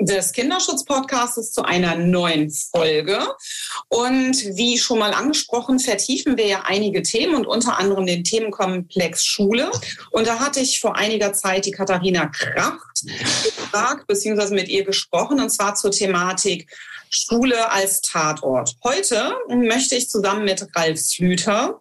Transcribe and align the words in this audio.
des 0.00 0.32
Kinderschutz-Podcasts 0.32 1.52
zu 1.52 1.64
einer 1.64 1.96
neuen 1.96 2.50
Folge. 2.50 3.18
Und 3.88 4.56
wie 4.56 4.78
schon 4.78 5.00
mal 5.00 5.12
angesprochen, 5.12 5.80
vertiefen 5.80 6.36
wir 6.36 6.46
ja 6.46 6.62
einige 6.66 7.02
Themen 7.02 7.34
und 7.34 7.46
unter 7.46 7.78
anderem 7.78 8.06
den 8.06 8.22
Themenkomplex 8.22 9.24
Schule. 9.24 9.70
Und 10.12 10.26
da 10.26 10.38
hatte 10.38 10.60
ich 10.60 10.80
vor 10.80 10.96
einiger 10.96 11.32
Zeit 11.32 11.66
die 11.66 11.72
Katharina 11.72 12.26
Kracht 12.26 13.04
gefragt, 13.42 14.06
beziehungsweise 14.06 14.54
mit 14.54 14.68
ihr 14.68 14.84
gesprochen, 14.84 15.40
und 15.40 15.50
zwar 15.50 15.74
zur 15.74 15.90
Thematik 15.90 16.68
Schule 17.10 17.70
als 17.70 18.02
Tatort. 18.02 18.76
Heute 18.84 19.34
möchte 19.48 19.96
ich 19.96 20.10
zusammen 20.10 20.44
mit 20.44 20.66
Ralf 20.74 20.98
Slüter 20.98 21.80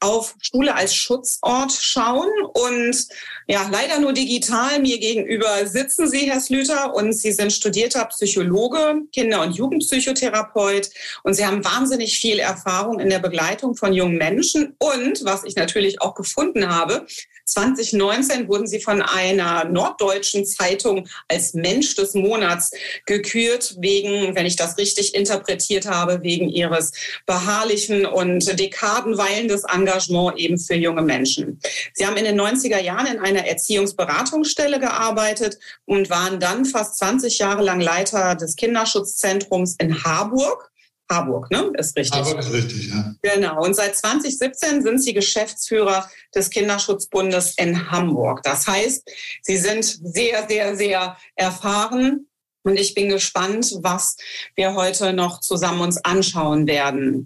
auf 0.00 0.34
Schule 0.40 0.74
als 0.74 0.94
Schutzort 0.94 1.72
schauen. 1.72 2.28
Und 2.52 3.08
ja, 3.46 3.68
leider 3.70 3.98
nur 3.98 4.12
digital. 4.12 4.80
Mir 4.80 4.98
gegenüber 4.98 5.66
sitzen 5.66 6.08
Sie, 6.08 6.30
Herr 6.30 6.40
Slüter, 6.40 6.94
und 6.94 7.12
Sie 7.12 7.32
sind 7.32 7.52
studierter 7.52 8.04
Psychologe, 8.06 9.02
Kinder- 9.12 9.42
und 9.42 9.56
Jugendpsychotherapeut. 9.56 10.90
Und 11.22 11.34
Sie 11.34 11.46
haben 11.46 11.64
wahnsinnig 11.64 12.18
viel 12.18 12.38
Erfahrung 12.38 13.00
in 13.00 13.10
der 13.10 13.18
Begleitung 13.18 13.74
von 13.74 13.92
jungen 13.92 14.18
Menschen. 14.18 14.76
Und 14.78 15.24
was 15.24 15.44
ich 15.44 15.56
natürlich 15.56 16.00
auch 16.00 16.14
gefunden 16.14 16.68
habe, 16.68 17.06
2019 17.48 18.48
wurden 18.48 18.66
sie 18.66 18.80
von 18.80 19.02
einer 19.02 19.64
norddeutschen 19.64 20.44
Zeitung 20.44 21.08
als 21.28 21.54
Mensch 21.54 21.94
des 21.94 22.14
Monats 22.14 22.70
gekürt, 23.06 23.76
wegen, 23.80 24.34
wenn 24.34 24.46
ich 24.46 24.56
das 24.56 24.78
richtig 24.78 25.14
interpretiert 25.14 25.86
habe, 25.86 26.22
wegen 26.22 26.48
ihres 26.48 26.92
beharrlichen 27.26 28.06
und 28.06 28.58
dekadenweilendes 28.58 29.64
Engagement 29.64 30.38
eben 30.38 30.58
für 30.58 30.74
junge 30.74 31.02
Menschen. 31.02 31.60
Sie 31.94 32.06
haben 32.06 32.16
in 32.16 32.24
den 32.24 32.40
90er 32.40 32.80
Jahren 32.80 33.06
in 33.06 33.18
einer 33.18 33.46
Erziehungsberatungsstelle 33.46 34.78
gearbeitet 34.78 35.58
und 35.86 36.10
waren 36.10 36.40
dann 36.40 36.64
fast 36.64 36.98
20 36.98 37.38
Jahre 37.38 37.62
lang 37.62 37.80
Leiter 37.80 38.34
des 38.34 38.56
Kinderschutzzentrums 38.56 39.76
in 39.78 40.04
Harburg. 40.04 40.70
Harburg, 41.10 41.50
ne? 41.50 41.72
Ist 41.78 41.96
richtig. 41.96 42.20
Harburg 42.20 42.38
ist 42.40 42.52
richtig, 42.52 42.88
ja. 42.88 43.14
Genau. 43.22 43.64
Und 43.64 43.74
seit 43.74 43.96
2017 43.96 44.82
sind 44.82 45.02
Sie 45.02 45.14
Geschäftsführer 45.14 46.10
des 46.34 46.50
Kinderschutzbundes 46.50 47.54
in 47.56 47.90
Hamburg. 47.90 48.42
Das 48.42 48.66
heißt, 48.66 49.10
Sie 49.42 49.56
sind 49.56 49.84
sehr, 49.84 50.46
sehr, 50.48 50.76
sehr 50.76 51.16
erfahren 51.34 52.28
und 52.68 52.78
ich 52.78 52.94
bin 52.94 53.08
gespannt, 53.08 53.72
was 53.80 54.16
wir 54.54 54.74
heute 54.74 55.14
noch 55.14 55.40
zusammen 55.40 55.80
uns 55.80 56.04
anschauen 56.04 56.66
werden. 56.66 57.24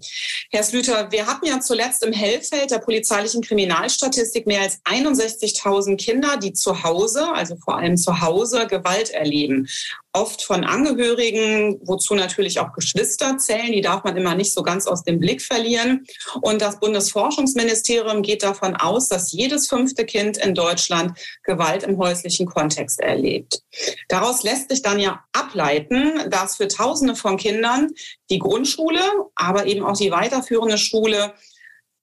Herr 0.51 0.63
Slüter, 0.63 1.11
wir 1.11 1.27
hatten 1.27 1.47
ja 1.47 1.59
zuletzt 1.59 2.03
im 2.05 2.13
Hellfeld 2.13 2.71
der 2.71 2.79
polizeilichen 2.79 3.41
Kriminalstatistik 3.41 4.47
mehr 4.47 4.61
als 4.61 4.79
61.000 4.85 5.97
Kinder, 5.97 6.37
die 6.37 6.53
zu 6.53 6.83
Hause, 6.83 7.27
also 7.33 7.57
vor 7.57 7.77
allem 7.77 7.97
zu 7.97 8.21
Hause, 8.21 8.67
Gewalt 8.67 9.09
erleben 9.09 9.67
oft 10.13 10.43
von 10.43 10.63
Angehörigen, 10.63 11.79
wozu 11.83 12.13
natürlich 12.13 12.59
auch 12.59 12.71
Geschwister 12.73 13.37
zählen. 13.37 13.71
Die 13.71 13.81
darf 13.81 14.03
man 14.03 14.15
immer 14.15 14.35
nicht 14.35 14.53
so 14.53 14.61
ganz 14.61 14.85
aus 14.85 15.03
dem 15.03 15.19
Blick 15.19 15.41
verlieren. 15.41 16.05
Und 16.41 16.61
das 16.61 16.79
Bundesforschungsministerium 16.79 18.21
geht 18.21 18.43
davon 18.43 18.75
aus, 18.75 19.09
dass 19.09 19.31
jedes 19.31 19.67
fünfte 19.67 20.05
Kind 20.05 20.37
in 20.37 20.53
Deutschland 20.53 21.17
Gewalt 21.43 21.83
im 21.83 21.97
häuslichen 21.97 22.45
Kontext 22.45 22.99
erlebt. 22.99 23.63
Daraus 24.07 24.43
lässt 24.43 24.69
sich 24.69 24.83
dann 24.83 24.99
ja 24.99 25.23
ableiten, 25.33 26.29
dass 26.29 26.57
für 26.57 26.67
Tausende 26.67 27.15
von 27.15 27.37
Kindern 27.37 27.89
die 28.29 28.39
Grundschule, 28.39 29.01
aber 29.35 29.65
eben 29.65 29.83
auch 29.83 29.97
die 29.97 30.11
weiterführende 30.11 30.77
Schule 30.77 31.33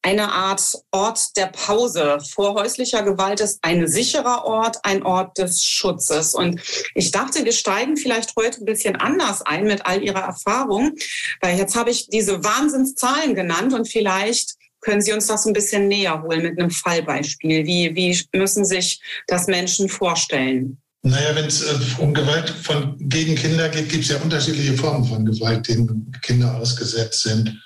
eine 0.02 0.32
Art 0.32 0.62
Ort 0.92 1.36
der 1.36 1.46
Pause 1.46 2.18
vor 2.32 2.54
häuslicher 2.54 3.02
Gewalt 3.02 3.40
ist 3.40 3.58
ein 3.62 3.86
sicherer 3.86 4.44
Ort, 4.44 4.78
ein 4.82 5.02
Ort 5.02 5.38
des 5.38 5.62
Schutzes. 5.62 6.34
Und 6.34 6.60
ich 6.94 7.10
dachte, 7.10 7.44
wir 7.44 7.52
steigen 7.52 7.96
vielleicht 7.96 8.34
heute 8.36 8.62
ein 8.62 8.64
bisschen 8.64 8.96
anders 8.96 9.42
ein 9.42 9.64
mit 9.64 9.84
all 9.84 10.02
Ihrer 10.02 10.20
Erfahrung, 10.20 10.92
weil 11.40 11.58
jetzt 11.58 11.76
habe 11.76 11.90
ich 11.90 12.08
diese 12.08 12.42
Wahnsinnszahlen 12.42 13.34
genannt 13.34 13.74
und 13.74 13.88
vielleicht 13.88 14.54
können 14.80 15.02
Sie 15.02 15.12
uns 15.12 15.26
das 15.26 15.44
ein 15.44 15.52
bisschen 15.52 15.88
näher 15.88 16.22
holen 16.22 16.42
mit 16.42 16.58
einem 16.58 16.70
Fallbeispiel. 16.70 17.66
Wie, 17.66 17.94
wie 17.94 18.38
müssen 18.38 18.64
sich 18.64 19.00
das 19.26 19.46
Menschen 19.46 19.90
vorstellen? 19.90 20.80
Naja, 21.02 21.34
wenn 21.34 21.46
es 21.46 21.62
äh, 21.62 21.74
um 21.98 22.12
Gewalt 22.12 22.50
von, 22.50 22.96
gegen 22.98 23.34
Kinder 23.34 23.68
geht, 23.68 23.88
gibt 23.88 24.04
es 24.04 24.10
ja 24.10 24.18
unterschiedliche 24.18 24.74
Formen 24.74 25.04
von 25.04 25.24
Gewalt, 25.24 25.66
denen 25.68 26.12
Kinder 26.22 26.56
ausgesetzt 26.56 27.22
sind. 27.22 27.58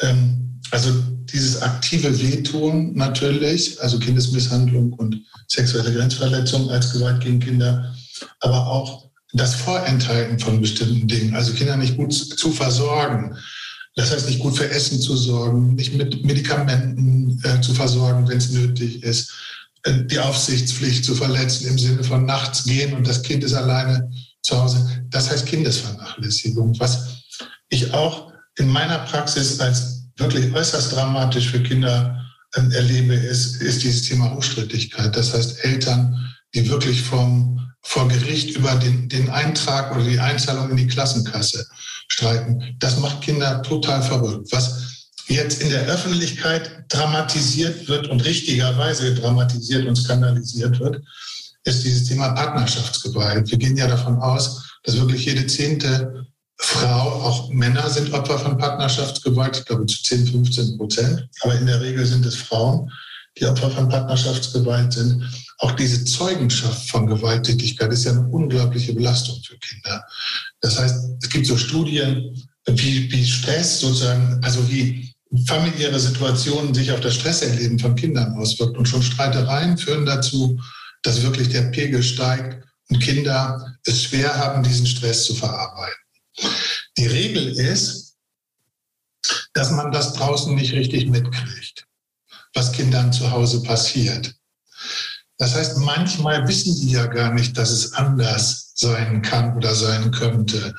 Ähm, 0.00 0.60
also 0.70 0.90
dieses 1.34 1.60
aktive 1.60 2.22
Wehtun 2.22 2.94
natürlich, 2.94 3.82
also 3.82 3.98
Kindesmisshandlung 3.98 4.92
und 4.92 5.20
sexuelle 5.48 5.92
Grenzverletzung 5.92 6.70
als 6.70 6.92
Gewalt 6.92 7.20
gegen 7.20 7.40
Kinder, 7.40 7.92
aber 8.38 8.68
auch 8.68 9.10
das 9.32 9.56
Vorenthalten 9.56 10.38
von 10.38 10.60
bestimmten 10.60 11.08
Dingen, 11.08 11.34
also 11.34 11.52
Kinder 11.52 11.76
nicht 11.76 11.96
gut 11.96 12.14
zu 12.14 12.52
versorgen. 12.52 13.36
Das 13.96 14.12
heißt, 14.12 14.28
nicht 14.28 14.38
gut 14.38 14.56
für 14.56 14.70
Essen 14.70 15.00
zu 15.00 15.16
sorgen, 15.16 15.74
nicht 15.74 15.94
mit 15.94 16.24
Medikamenten 16.24 17.40
äh, 17.42 17.60
zu 17.60 17.74
versorgen, 17.74 18.28
wenn 18.28 18.38
es 18.38 18.50
nötig 18.50 19.02
ist, 19.02 19.32
äh, 19.82 20.04
die 20.04 20.20
Aufsichtspflicht 20.20 21.04
zu 21.04 21.16
verletzen 21.16 21.66
im 21.68 21.78
Sinne 21.78 22.04
von 22.04 22.24
nachts 22.24 22.64
gehen 22.64 22.94
und 22.94 23.06
das 23.06 23.22
Kind 23.22 23.42
ist 23.42 23.54
alleine 23.54 24.08
zu 24.42 24.60
Hause. 24.60 25.04
Das 25.10 25.30
heißt 25.30 25.46
Kindesvernachlässigung, 25.46 26.78
was 26.78 27.24
ich 27.68 27.92
auch 27.92 28.32
in 28.56 28.68
meiner 28.68 28.98
Praxis 28.98 29.58
als 29.58 30.03
wirklich 30.16 30.52
äußerst 30.54 30.92
dramatisch 30.92 31.50
für 31.50 31.62
Kinder 31.62 32.24
äh, 32.54 32.74
erlebe, 32.74 33.14
ist, 33.14 33.60
ist 33.60 33.82
dieses 33.82 34.02
Thema 34.02 34.34
Hochstrittigkeit. 34.34 35.14
Das 35.16 35.34
heißt, 35.34 35.64
Eltern, 35.64 36.34
die 36.54 36.68
wirklich 36.68 37.02
vom, 37.02 37.60
vor 37.82 38.08
Gericht 38.08 38.56
über 38.56 38.74
den, 38.76 39.08
den 39.08 39.30
Eintrag 39.30 39.94
oder 39.94 40.04
die 40.04 40.20
Einzahlung 40.20 40.70
in 40.70 40.76
die 40.76 40.86
Klassenkasse 40.86 41.66
streiten. 42.08 42.76
Das 42.78 42.98
macht 42.98 43.22
Kinder 43.22 43.62
total 43.62 44.02
verrückt. 44.02 44.48
Was 44.52 45.10
jetzt 45.26 45.62
in 45.62 45.70
der 45.70 45.86
Öffentlichkeit 45.86 46.84
dramatisiert 46.88 47.88
wird 47.88 48.08
und 48.08 48.24
richtigerweise 48.24 49.14
dramatisiert 49.14 49.86
und 49.86 49.96
skandalisiert 49.96 50.78
wird, 50.80 51.02
ist 51.64 51.84
dieses 51.84 52.08
Thema 52.08 52.30
Partnerschaftsgewalt. 52.32 53.50
Wir 53.50 53.58
gehen 53.58 53.76
ja 53.76 53.86
davon 53.86 54.18
aus, 54.18 54.78
dass 54.82 54.96
wirklich 54.96 55.24
jede 55.24 55.46
zehnte 55.46 56.26
Frau, 56.58 57.22
auch 57.22 57.50
Männer 57.50 57.90
sind 57.90 58.12
Opfer 58.12 58.38
von 58.38 58.56
Partnerschaftsgewalt, 58.58 59.58
ich 59.58 59.64
glaube 59.64 59.86
zu 59.86 60.02
10, 60.02 60.26
15 60.28 60.78
Prozent. 60.78 61.28
Aber 61.40 61.58
in 61.58 61.66
der 61.66 61.80
Regel 61.80 62.06
sind 62.06 62.24
es 62.24 62.36
Frauen, 62.36 62.90
die 63.38 63.46
Opfer 63.46 63.70
von 63.70 63.88
Partnerschaftsgewalt 63.88 64.92
sind. 64.92 65.24
Auch 65.58 65.72
diese 65.72 66.04
Zeugenschaft 66.04 66.88
von 66.88 67.06
Gewalttätigkeit 67.06 67.92
ist 67.92 68.04
ja 68.04 68.12
eine 68.12 68.28
unglaubliche 68.28 68.92
Belastung 68.94 69.40
für 69.44 69.58
Kinder. 69.58 70.04
Das 70.60 70.78
heißt, 70.78 70.96
es 71.22 71.28
gibt 71.28 71.46
so 71.46 71.56
Studien, 71.56 72.40
wie, 72.66 73.10
wie 73.10 73.26
Stress 73.26 73.80
sozusagen, 73.80 74.40
also 74.42 74.68
wie 74.70 75.12
familiäre 75.46 75.98
Situationen 75.98 76.72
sich 76.74 76.92
auf 76.92 77.00
das 77.00 77.16
Stresserleben 77.16 77.78
von 77.78 77.96
Kindern 77.96 78.34
auswirkt. 78.34 78.76
Und 78.78 78.86
schon 78.86 79.02
Streitereien 79.02 79.76
führen 79.76 80.06
dazu, 80.06 80.60
dass 81.02 81.22
wirklich 81.22 81.48
der 81.48 81.62
Pegel 81.62 82.02
steigt 82.02 82.64
und 82.88 83.00
Kinder 83.00 83.74
es 83.84 84.04
schwer 84.04 84.36
haben, 84.36 84.62
diesen 84.62 84.86
Stress 84.86 85.24
zu 85.24 85.34
verarbeiten. 85.34 86.03
Die 86.96 87.06
Regel 87.06 87.48
ist, 87.48 88.16
dass 89.52 89.70
man 89.70 89.92
das 89.92 90.12
draußen 90.14 90.54
nicht 90.54 90.72
richtig 90.72 91.06
mitkriegt, 91.06 91.86
was 92.54 92.72
Kindern 92.72 93.12
zu 93.12 93.30
Hause 93.30 93.62
passiert. 93.62 94.34
Das 95.38 95.54
heißt, 95.54 95.78
manchmal 95.78 96.46
wissen 96.46 96.74
die 96.80 96.92
ja 96.92 97.06
gar 97.06 97.32
nicht, 97.32 97.56
dass 97.58 97.70
es 97.70 97.92
anders 97.92 98.72
sein 98.74 99.22
kann 99.22 99.56
oder 99.56 99.74
sein 99.74 100.10
könnte. 100.10 100.74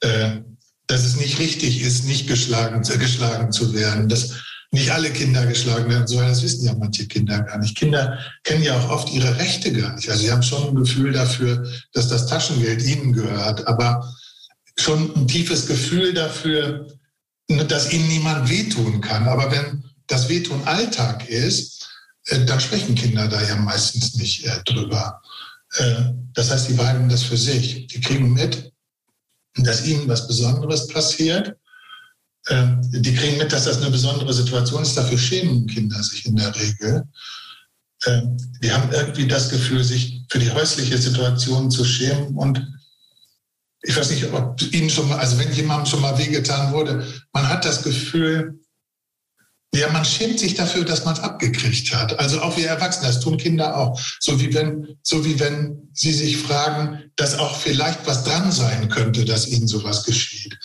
Äh, 0.00 0.42
dass 0.86 1.04
es 1.04 1.16
nicht 1.16 1.38
richtig 1.38 1.80
ist, 1.80 2.04
nicht 2.04 2.28
geschlagen, 2.28 2.82
geschlagen 2.82 3.52
zu 3.52 3.72
werden, 3.72 4.08
dass 4.08 4.34
nicht 4.70 4.90
alle 4.90 5.10
Kinder 5.10 5.46
geschlagen 5.46 5.88
werden 5.88 6.06
sollen. 6.06 6.28
Das 6.28 6.42
wissen 6.42 6.66
ja 6.66 6.74
manche 6.74 7.06
Kinder 7.06 7.40
gar 7.42 7.58
nicht. 7.58 7.76
Kinder 7.76 8.18
kennen 8.42 8.62
ja 8.62 8.76
auch 8.78 8.90
oft 8.90 9.12
ihre 9.12 9.38
Rechte 9.38 9.72
gar 9.72 9.94
nicht. 9.94 10.10
Also 10.10 10.22
sie 10.22 10.32
haben 10.32 10.42
schon 10.42 10.68
ein 10.68 10.74
Gefühl 10.74 11.12
dafür, 11.12 11.66
dass 11.92 12.08
das 12.08 12.26
Taschengeld 12.26 12.82
ihnen 12.82 13.12
gehört, 13.12 13.66
aber 13.66 14.14
schon 14.78 15.14
ein 15.14 15.28
tiefes 15.28 15.66
Gefühl 15.66 16.14
dafür, 16.14 16.88
dass 17.68 17.92
ihnen 17.92 18.08
niemand 18.08 18.48
wehtun 18.48 19.00
kann. 19.00 19.28
Aber 19.28 19.50
wenn 19.50 19.84
das 20.06 20.28
Wehtun 20.28 20.62
Alltag 20.64 21.28
ist, 21.28 21.88
äh, 22.26 22.44
dann 22.44 22.60
sprechen 22.60 22.94
Kinder 22.94 23.28
da 23.28 23.42
ja 23.42 23.56
meistens 23.56 24.14
nicht 24.14 24.44
äh, 24.46 24.62
drüber. 24.64 25.20
Äh, 25.76 26.12
das 26.32 26.50
heißt, 26.50 26.68
die 26.68 26.74
behalten 26.74 27.08
das 27.08 27.22
für 27.22 27.36
sich. 27.36 27.86
Die 27.86 28.00
kriegen 28.00 28.32
mit, 28.32 28.72
dass 29.56 29.86
ihnen 29.86 30.08
was 30.08 30.26
Besonderes 30.26 30.88
passiert. 30.88 31.56
ähm, 32.48 32.80
die 32.92 33.14
kriegen 33.14 33.38
mit, 33.38 33.52
dass 33.52 33.64
das 33.64 33.80
eine 33.80 33.90
besondere 33.90 34.32
Situation 34.34 34.82
ist. 34.82 34.96
Dafür 34.96 35.18
schämen 35.18 35.66
Kinder 35.66 36.02
sich 36.02 36.26
in 36.26 36.36
der 36.36 36.54
Regel. 36.54 37.04
Ähm, 38.06 38.36
die 38.62 38.70
haben 38.70 38.92
irgendwie 38.92 39.26
das 39.26 39.48
Gefühl, 39.48 39.82
sich 39.82 40.24
für 40.28 40.38
die 40.38 40.50
häusliche 40.50 40.98
Situation 40.98 41.70
zu 41.70 41.84
schämen 41.84 42.36
und 42.36 42.73
ich 43.86 43.96
weiß 43.96 44.10
nicht, 44.10 44.32
ob 44.32 44.60
Ihnen 44.72 44.88
schon 44.88 45.08
mal, 45.08 45.18
also 45.18 45.38
wenn 45.38 45.52
jemandem 45.52 45.86
schon 45.86 46.00
mal 46.00 46.18
wehgetan 46.18 46.72
wurde, 46.72 47.06
man 47.32 47.48
hat 47.48 47.64
das 47.64 47.82
Gefühl, 47.82 48.58
ja, 49.74 49.90
man 49.90 50.04
schämt 50.04 50.38
sich 50.38 50.54
dafür, 50.54 50.84
dass 50.84 51.04
man 51.04 51.14
es 51.14 51.20
abgekriegt 51.20 51.92
hat. 51.92 52.18
Also 52.18 52.40
auch 52.40 52.56
wir 52.56 52.68
Erwachsene, 52.68 53.08
das 53.08 53.20
tun 53.20 53.36
Kinder 53.36 53.76
auch. 53.76 54.00
So 54.20 54.40
wie 54.40 54.54
wenn, 54.54 54.96
so 55.02 55.24
wie 55.24 55.38
wenn 55.40 55.88
sie 55.92 56.12
sich 56.12 56.36
fragen, 56.36 57.10
dass 57.16 57.38
auch 57.38 57.56
vielleicht 57.56 58.06
was 58.06 58.24
dran 58.24 58.52
sein 58.52 58.88
könnte, 58.88 59.24
dass 59.24 59.48
ihnen 59.48 59.66
sowas 59.66 60.04
geschieht. 60.04 60.56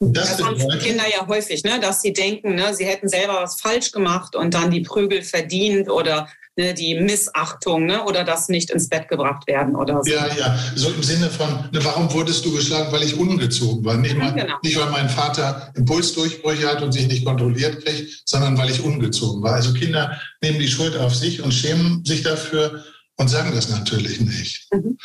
Das, 0.00 0.38
das 0.38 0.42
haben 0.42 0.58
Kinder 0.78 1.04
ja 1.08 1.26
häufig, 1.26 1.62
ne? 1.64 1.78
dass 1.80 2.00
sie 2.00 2.14
denken, 2.14 2.54
ne, 2.54 2.74
sie 2.74 2.86
hätten 2.86 3.08
selber 3.08 3.42
was 3.42 3.60
falsch 3.60 3.92
gemacht 3.92 4.34
und 4.34 4.54
dann 4.54 4.70
die 4.70 4.80
Prügel 4.80 5.22
verdient 5.22 5.90
oder 5.90 6.28
ne, 6.56 6.74
die 6.74 6.94
Missachtung 6.94 7.86
ne, 7.86 8.04
oder 8.04 8.24
das 8.24 8.48
nicht 8.48 8.70
ins 8.70 8.88
Bett 8.88 9.08
gebracht 9.08 9.46
werden 9.46 9.76
oder 9.76 10.02
so. 10.02 10.10
Ja, 10.10 10.26
ja, 10.34 10.58
so 10.74 10.90
im 10.90 11.02
Sinne 11.02 11.30
von, 11.30 11.48
ne, 11.70 11.84
warum 11.84 12.12
wurdest 12.12 12.44
du 12.44 12.52
geschlagen, 12.52 12.90
weil 12.92 13.02
ich 13.02 13.16
ungezogen 13.16 13.84
war? 13.84 13.96
Nicht, 13.96 14.16
mal, 14.16 14.32
genau. 14.32 14.54
nicht 14.62 14.78
weil 14.78 14.90
mein 14.90 15.08
Vater 15.08 15.72
Impulsdurchbrüche 15.76 16.66
hat 16.68 16.82
und 16.82 16.92
sich 16.92 17.06
nicht 17.06 17.24
kontrolliert 17.24 17.84
kriegt, 17.84 18.22
sondern 18.28 18.56
weil 18.58 18.70
ich 18.70 18.82
ungezogen 18.82 19.42
war. 19.42 19.54
Also 19.54 19.72
Kinder 19.74 20.18
nehmen 20.42 20.58
die 20.58 20.68
Schuld 20.68 20.96
auf 20.96 21.14
sich 21.14 21.42
und 21.42 21.52
schämen 21.52 22.04
sich 22.04 22.22
dafür 22.22 22.84
und 23.16 23.28
sagen 23.28 23.52
das 23.54 23.68
natürlich 23.68 24.20
nicht. 24.20 24.68
Mhm. 24.72 24.98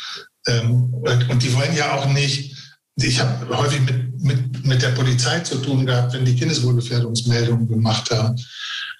Ähm, 0.46 0.94
und 1.28 1.42
die 1.42 1.54
wollen 1.54 1.76
ja 1.76 1.94
auch 1.94 2.06
nicht, 2.06 2.56
ich 2.96 3.20
habe 3.20 3.56
häufig 3.56 3.80
mit, 3.80 4.22
mit, 4.22 4.66
mit 4.66 4.82
der 4.82 4.90
Polizei 4.90 5.40
zu 5.40 5.56
tun 5.58 5.86
gehabt, 5.86 6.12
wenn 6.12 6.24
die 6.24 6.36
Kindeswohlgefährdungsmeldungen 6.36 7.68
gemacht 7.68 8.10
haben 8.10 8.36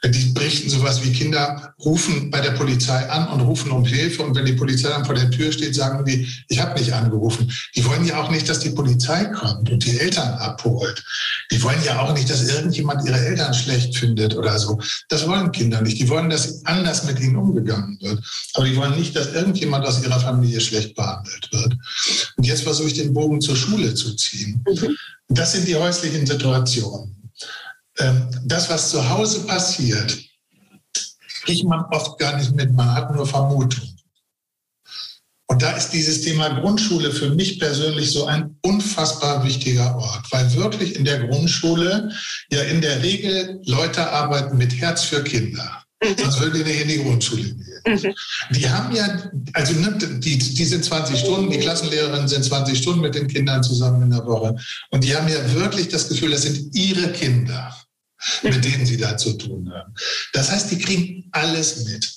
die 0.04 0.32
berichten 0.32 0.68
sowas 0.68 1.04
wie 1.04 1.12
Kinder 1.12 1.74
rufen 1.84 2.30
bei 2.30 2.40
der 2.40 2.50
Polizei 2.52 3.08
an 3.08 3.28
und 3.28 3.40
rufen 3.40 3.70
um 3.70 3.84
Hilfe. 3.84 4.22
Und 4.22 4.34
wenn 4.34 4.44
die 4.44 4.54
Polizei 4.54 4.88
dann 4.88 5.04
vor 5.04 5.14
der 5.14 5.30
Tür 5.30 5.52
steht, 5.52 5.76
sagen 5.76 6.04
die, 6.04 6.26
ich 6.48 6.60
habe 6.60 6.78
nicht 6.78 6.92
angerufen. 6.92 7.52
Die 7.76 7.84
wollen 7.84 8.04
ja 8.04 8.20
auch 8.20 8.30
nicht, 8.30 8.48
dass 8.48 8.58
die 8.58 8.70
Polizei 8.70 9.26
kommt 9.26 9.70
und 9.70 9.84
die 9.84 10.00
Eltern 10.00 10.34
abholt. 10.34 11.04
Die 11.52 11.62
wollen 11.62 11.82
ja 11.84 12.00
auch 12.00 12.12
nicht, 12.14 12.28
dass 12.28 12.48
irgendjemand 12.48 13.06
ihre 13.06 13.18
Eltern 13.18 13.54
schlecht 13.54 13.96
findet 13.96 14.34
oder 14.34 14.58
so. 14.58 14.80
Das 15.08 15.28
wollen 15.28 15.52
Kinder 15.52 15.80
nicht. 15.80 16.00
Die 16.00 16.08
wollen, 16.08 16.30
dass 16.30 16.64
anders 16.66 17.04
mit 17.04 17.20
ihnen 17.20 17.36
umgegangen 17.36 17.96
wird. 18.00 18.24
Aber 18.54 18.66
die 18.66 18.76
wollen 18.76 18.96
nicht, 18.96 19.14
dass 19.14 19.32
irgendjemand 19.32 19.86
aus 19.86 20.02
ihrer 20.02 20.18
Familie 20.18 20.60
schlecht 20.60 20.96
behandelt 20.96 21.48
wird. 21.52 21.76
Und 22.36 22.44
jetzt 22.44 22.64
versuche 22.64 22.88
ich 22.88 22.94
den 22.94 23.12
Bogen 23.12 23.40
zur 23.40 23.54
Schule 23.54 23.94
zu 23.94 24.16
ziehen. 24.16 24.64
Mhm. 24.66 24.96
Das 25.28 25.52
sind 25.52 25.68
die 25.68 25.76
häuslichen 25.76 26.26
Situationen. 26.26 27.21
Ähm, 27.98 28.28
das, 28.44 28.70
was 28.70 28.90
zu 28.90 29.08
Hause 29.08 29.44
passiert, 29.46 30.18
kriegt 31.44 31.64
man 31.64 31.84
oft 31.90 32.18
gar 32.18 32.36
nicht 32.36 32.54
mit. 32.54 32.72
Man 32.72 32.94
hat 32.94 33.14
nur 33.14 33.26
Vermutung. 33.26 33.88
Und 35.52 35.60
da 35.60 35.72
ist 35.72 35.90
dieses 35.90 36.22
Thema 36.22 36.48
Grundschule 36.60 37.10
für 37.10 37.28
mich 37.28 37.60
persönlich 37.60 38.10
so 38.10 38.24
ein 38.24 38.56
unfassbar 38.62 39.44
wichtiger 39.44 39.96
Ort, 39.96 40.24
weil 40.30 40.54
wirklich 40.54 40.96
in 40.96 41.04
der 41.04 41.26
Grundschule 41.26 42.10
ja 42.50 42.62
in 42.62 42.80
der 42.80 43.02
Regel 43.02 43.60
Leute 43.66 44.10
arbeiten 44.10 44.56
mit 44.56 44.74
Herz 44.80 45.02
für 45.02 45.22
Kinder. 45.22 45.82
Mhm. 46.02 46.16
Sonst 46.18 46.40
würden 46.40 46.54
die 46.54 46.70
nicht 46.70 46.80
in 46.80 46.88
die 46.88 47.02
Grundschule 47.02 47.42
gehen. 47.42 47.82
Mhm. 47.86 48.14
Die 48.54 48.70
haben 48.70 48.96
ja, 48.96 49.30
also 49.52 49.74
ne, 49.74 49.98
die, 49.98 50.38
die 50.38 50.64
sind 50.64 50.86
20 50.86 51.18
Stunden, 51.18 51.50
die 51.50 51.58
Klassenlehrerinnen 51.58 52.28
sind 52.28 52.44
20 52.44 52.78
Stunden 52.78 53.02
mit 53.02 53.14
den 53.14 53.28
Kindern 53.28 53.62
zusammen 53.62 54.02
in 54.04 54.10
der 54.10 54.24
Woche. 54.24 54.56
Und 54.90 55.04
die 55.04 55.14
haben 55.14 55.28
ja 55.28 55.52
wirklich 55.54 55.88
das 55.88 56.08
Gefühl, 56.08 56.30
das 56.30 56.42
sind 56.42 56.74
ihre 56.74 57.12
Kinder 57.12 57.76
mit 58.42 58.64
denen 58.64 58.86
sie 58.86 58.96
da 58.96 59.16
zu 59.16 59.32
tun 59.34 59.70
haben. 59.72 59.94
Das 60.32 60.50
heißt, 60.50 60.70
die 60.70 60.78
kriegen 60.78 61.28
alles 61.32 61.84
mit. 61.84 62.10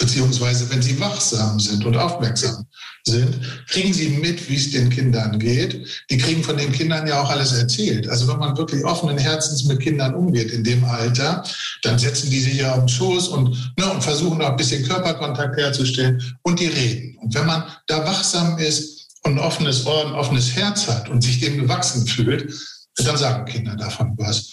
Beziehungsweise, 0.00 0.70
wenn 0.70 0.80
sie 0.80 0.98
wachsam 0.98 1.60
sind 1.60 1.84
und 1.84 1.94
aufmerksam 1.94 2.64
sind, 3.04 3.38
kriegen 3.68 3.92
sie 3.92 4.08
mit, 4.08 4.48
wie 4.48 4.56
es 4.56 4.70
den 4.70 4.88
Kindern 4.88 5.38
geht. 5.38 6.04
Die 6.10 6.16
kriegen 6.16 6.42
von 6.42 6.56
den 6.56 6.72
Kindern 6.72 7.06
ja 7.06 7.20
auch 7.20 7.28
alles 7.28 7.52
erzählt. 7.52 8.08
Also 8.08 8.26
wenn 8.26 8.38
man 8.38 8.56
wirklich 8.56 8.82
offenen 8.82 9.18
Herzens 9.18 9.64
mit 9.64 9.80
Kindern 9.80 10.14
umgeht 10.14 10.52
in 10.52 10.64
dem 10.64 10.84
Alter, 10.84 11.44
dann 11.82 11.98
setzen 11.98 12.30
die 12.30 12.40
sich 12.40 12.54
ja 12.54 12.72
auf 12.72 12.80
den 12.80 12.88
Schoß 12.88 13.28
und, 13.28 13.74
ne, 13.78 13.92
und 13.92 14.02
versuchen 14.02 14.40
auch 14.40 14.50
ein 14.50 14.56
bisschen 14.56 14.86
Körperkontakt 14.86 15.58
herzustellen 15.58 16.22
und 16.42 16.60
die 16.60 16.68
reden. 16.68 17.18
Und 17.18 17.34
wenn 17.34 17.46
man 17.46 17.64
da 17.86 18.02
wachsam 18.04 18.56
ist 18.58 19.06
und 19.24 19.32
ein 19.32 19.38
offenes 19.38 19.84
Ohr, 19.84 20.06
ein 20.06 20.14
offenes 20.14 20.56
Herz 20.56 20.88
hat 20.88 21.10
und 21.10 21.22
sich 21.22 21.40
dem 21.40 21.58
gewachsen 21.58 22.06
fühlt, 22.06 22.54
dann 22.96 23.16
sagen 23.16 23.44
Kinder 23.44 23.76
davon 23.76 24.14
was. 24.16 24.50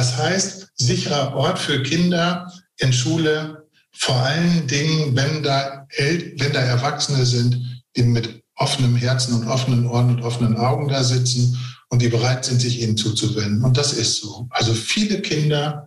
Das 0.00 0.16
heißt, 0.16 0.68
sicherer 0.76 1.36
Ort 1.36 1.58
für 1.58 1.82
Kinder 1.82 2.50
in 2.78 2.90
Schule, 2.90 3.68
vor 3.92 4.16
allen 4.16 4.66
Dingen, 4.66 5.14
wenn 5.14 5.42
da, 5.42 5.86
wenn 5.98 6.52
da 6.54 6.60
Erwachsene 6.60 7.26
sind, 7.26 7.84
die 7.94 8.04
mit 8.04 8.42
offenem 8.54 8.96
Herzen 8.96 9.34
und 9.34 9.46
offenen 9.46 9.86
Ohren 9.86 10.08
und 10.08 10.22
offenen 10.22 10.56
Augen 10.56 10.88
da 10.88 11.04
sitzen 11.04 11.58
und 11.90 12.00
die 12.00 12.08
bereit 12.08 12.46
sind, 12.46 12.62
sich 12.62 12.80
ihnen 12.80 12.96
zuzuwenden. 12.96 13.62
Und 13.62 13.76
das 13.76 13.92
ist 13.92 14.22
so. 14.22 14.48
Also 14.48 14.72
viele 14.72 15.20
Kinder, 15.20 15.86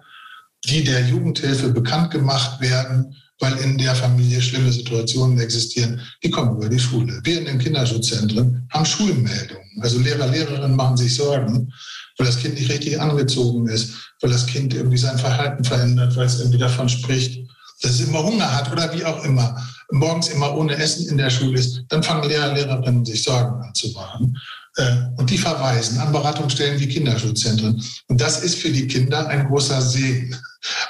die 0.63 0.83
der 0.83 1.07
Jugendhilfe 1.07 1.69
bekannt 1.69 2.11
gemacht 2.11 2.61
werden, 2.61 3.15
weil 3.39 3.57
in 3.57 3.77
der 3.77 3.95
Familie 3.95 4.41
schlimme 4.41 4.71
Situationen 4.71 5.39
existieren, 5.39 5.99
die 6.23 6.29
kommen 6.29 6.55
über 6.55 6.69
die 6.69 6.79
Schule. 6.79 7.19
Wir 7.23 7.39
in 7.39 7.45
den 7.45 7.59
Kinderschutzzentren 7.59 8.67
haben 8.71 8.85
Schulmeldungen. 8.85 9.81
Also 9.81 9.99
Lehrer, 9.99 10.27
Lehrerinnen 10.27 10.75
machen 10.75 10.97
sich 10.97 11.15
Sorgen, 11.15 11.71
weil 12.17 12.27
das 12.27 12.39
Kind 12.39 12.55
nicht 12.55 12.71
richtig 12.71 12.99
angezogen 12.99 13.67
ist, 13.67 13.93
weil 14.21 14.31
das 14.31 14.45
Kind 14.45 14.73
irgendwie 14.73 14.97
sein 14.97 15.17
Verhalten 15.17 15.63
verändert, 15.63 16.15
weil 16.15 16.27
es 16.27 16.39
irgendwie 16.39 16.59
davon 16.59 16.87
spricht, 16.87 17.47
dass 17.81 17.99
es 17.99 18.07
immer 18.07 18.23
Hunger 18.23 18.55
hat 18.55 18.71
oder 18.71 18.93
wie 18.95 19.03
auch 19.03 19.23
immer, 19.25 19.55
morgens 19.91 20.29
immer 20.29 20.55
ohne 20.55 20.75
Essen 20.75 21.07
in 21.09 21.17
der 21.17 21.29
Schule 21.29 21.59
ist, 21.59 21.83
dann 21.89 22.03
fangen 22.03 22.29
Lehrer, 22.29 22.53
Lehrerinnen 22.53 23.05
sich 23.05 23.23
Sorgen 23.23 23.61
an 23.61 23.73
zu 23.73 23.89
machen. 23.91 24.37
Äh, 24.75 24.95
und 25.17 25.29
die 25.29 25.37
verweisen 25.37 25.99
an 25.99 26.11
Beratungsstellen 26.11 26.79
wie 26.79 26.87
Kinderschutzzentren. 26.87 27.81
Und 28.07 28.21
das 28.21 28.43
ist 28.43 28.55
für 28.55 28.69
die 28.69 28.87
Kinder 28.87 29.27
ein 29.27 29.47
großer 29.47 29.81
Segen. 29.81 30.35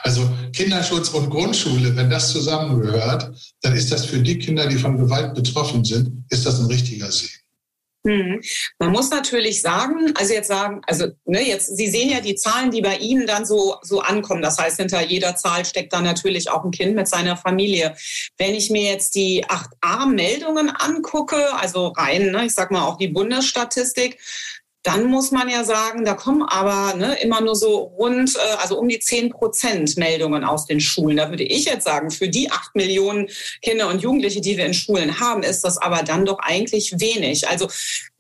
Also 0.04 0.30
Kinderschutz 0.54 1.10
und 1.10 1.30
Grundschule, 1.30 1.96
wenn 1.96 2.10
das 2.10 2.32
zusammengehört, 2.32 3.32
dann 3.62 3.76
ist 3.76 3.92
das 3.92 4.06
für 4.06 4.20
die 4.20 4.40
Kinder, 4.40 4.68
die 4.68 4.78
von 4.78 4.98
Gewalt 4.98 5.34
betroffen 5.34 5.84
sind, 5.84 6.24
ist 6.30 6.46
das 6.46 6.60
ein 6.60 6.68
richtiger 6.68 7.12
Segen. 7.12 7.43
Hm. 8.06 8.42
Man 8.80 8.92
muss 8.92 9.10
natürlich 9.12 9.62
sagen, 9.62 10.14
also 10.16 10.34
jetzt 10.34 10.50
sagen, 10.50 10.82
also 10.88 11.08
ne, 11.24 11.42
jetzt, 11.42 11.78
Sie 11.78 11.88
sehen 11.88 12.10
ja 12.10 12.20
die 12.20 12.36
Zahlen, 12.36 12.70
die 12.70 12.82
bei 12.82 12.98
Ihnen 12.98 13.26
dann 13.26 13.46
so, 13.46 13.78
so 13.82 14.02
ankommen. 14.02 14.42
Das 14.42 14.58
heißt, 14.58 14.78
hinter 14.78 15.02
jeder 15.02 15.38
Zahl 15.38 15.64
steckt 15.64 15.94
dann 15.94 16.04
natürlich 16.04 16.50
auch 16.50 16.66
ein 16.66 16.72
Kind 16.72 16.96
mit 16.96 17.08
seiner 17.08 17.38
Familie. 17.38 17.96
Wenn 18.38 18.56
ich 18.56 18.70
mir 18.70 18.92
jetzt 18.92 19.16
die 19.16 19.46
8a-Meldungen 19.46 20.70
angucke, 20.70 21.56
also 21.56 21.88
rein, 21.88 22.32
ne, 22.32 22.46
ich 22.46 22.54
sag 22.54 22.72
mal 22.72 22.86
auch 22.86 22.98
die 22.98 23.08
Bundesstatistik, 23.08 24.20
dann 24.84 25.06
muss 25.06 25.32
man 25.32 25.48
ja 25.48 25.64
sagen, 25.64 26.04
da 26.04 26.14
kommen 26.14 26.44
aber 26.44 26.96
ne, 26.98 27.16
immer 27.22 27.40
nur 27.40 27.56
so 27.56 27.94
rund, 27.98 28.36
äh, 28.36 28.56
also 28.62 28.78
um 28.78 28.90
die 28.90 29.00
10 29.00 29.30
Prozent 29.30 29.98
Meldungen 29.98 30.44
aus 30.44 30.66
den 30.66 30.82
Schulen. 30.82 31.18
Da 31.18 31.30
würde 31.30 31.44
ich 31.44 31.66
jetzt 31.66 31.86
sagen, 31.86 32.12
für 32.12 32.28
die 32.28 32.52
acht 32.52 32.76
Millionen 32.76 33.30
Kinder 33.62 33.88
und 33.88 34.02
Jugendliche, 34.02 34.42
die 34.42 34.58
wir 34.58 34.66
in 34.66 34.74
Schulen 34.74 35.22
haben, 35.22 35.42
ist 35.42 35.64
das 35.64 35.78
aber 35.78 36.04
dann 36.04 36.26
doch 36.26 36.40
eigentlich 36.40 36.94
wenig. 37.00 37.48
Also 37.48 37.70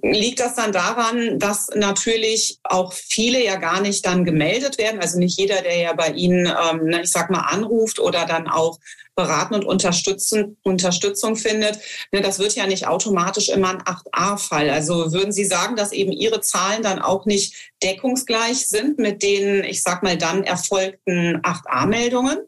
liegt 0.02 0.40
das 0.40 0.56
dann 0.56 0.72
daran, 0.72 1.38
dass 1.38 1.68
natürlich 1.76 2.60
auch 2.64 2.94
viele 2.94 3.44
ja 3.44 3.58
gar 3.58 3.82
nicht 3.82 4.06
dann 4.06 4.24
gemeldet 4.24 4.78
werden. 4.78 5.02
Also 5.02 5.20
nicht 5.20 5.38
jeder, 5.38 5.62
der 5.62 5.78
ja 5.78 5.94
bei 5.94 6.12
Ihnen, 6.12 6.46
ähm, 6.46 7.00
ich 7.04 7.12
sag 7.12 7.30
mal, 7.30 7.42
anruft 7.42 8.00
oder 8.00 8.26
dann 8.26 8.48
auch 8.48 8.80
beraten 9.16 9.56
und 9.56 9.66
unterstützen, 9.66 10.58
Unterstützung 10.64 11.36
findet. 11.36 11.80
Ne, 12.12 12.22
das 12.22 12.40
wird 12.40 12.56
ja 12.56 12.66
nicht 12.66 12.88
automatisch 12.88 13.50
immer 13.50 13.70
ein 13.70 13.82
8a-Fall. 13.82 14.70
Also 14.70 15.14
würden 15.14 15.32
Sie 15.32 15.46
sagen, 15.46 15.76
dass 15.76 15.92
eben 15.92 16.12
Ihre 16.12 16.42
Zahlen 16.42 16.84
dann 16.84 17.00
auch 17.00 17.26
nicht 17.26 17.72
deckungsgleich 17.84 18.68
sind 18.68 19.00
mit 19.00 19.24
den, 19.24 19.64
ich 19.64 19.84
sag 19.84 20.04
mal, 20.04 20.18
dann 20.18 20.44
erfolgten 20.44 21.38
8a-Meldungen? 21.42 22.40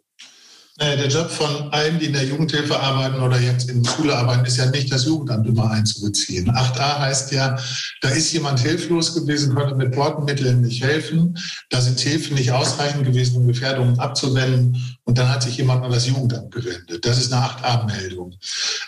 Naja, 0.78 0.98
der 0.98 1.08
Job 1.08 1.30
von 1.32 1.72
allen, 1.72 2.00
die 2.00 2.08
in 2.08 2.14
der 2.14 2.26
Jugendhilfe 2.26 2.78
arbeiten 2.78 3.22
oder 3.22 3.40
jetzt 3.40 3.70
in 3.70 3.82
der 3.82 3.90
Schule 3.90 4.14
arbeiten, 4.14 4.44
ist 4.44 4.58
ja 4.58 4.66
nicht 4.66 4.92
das 4.92 5.06
Jugendamt 5.06 5.48
immer 5.48 5.72
einzubeziehen. 5.72 6.52
8a 6.52 7.00
heißt 7.00 7.32
ja, 7.32 7.58
da 8.02 8.10
ist 8.10 8.34
jemand 8.34 8.60
hilflos 8.60 9.16
gewesen, 9.16 9.56
konnte 9.56 9.76
mit 9.76 9.96
Wortmitteln 9.96 10.60
nicht 10.60 10.84
helfen. 10.84 11.38
Da 11.70 11.80
sind 11.80 12.02
Hilfen 12.02 12.36
nicht 12.36 12.52
ausreichend 12.52 13.06
gewesen, 13.06 13.38
um 13.38 13.48
Gefährdungen 13.48 13.98
abzuwenden. 14.00 14.98
Und 15.06 15.18
dann 15.18 15.30
hat 15.30 15.44
sich 15.44 15.56
jemand 15.56 15.86
an 15.86 15.92
das 15.92 16.08
Jugendamt 16.08 16.52
gewendet. 16.52 17.06
Das 17.06 17.20
ist 17.20 17.32
eine 17.32 17.46
8a-Meldung. 17.46 18.36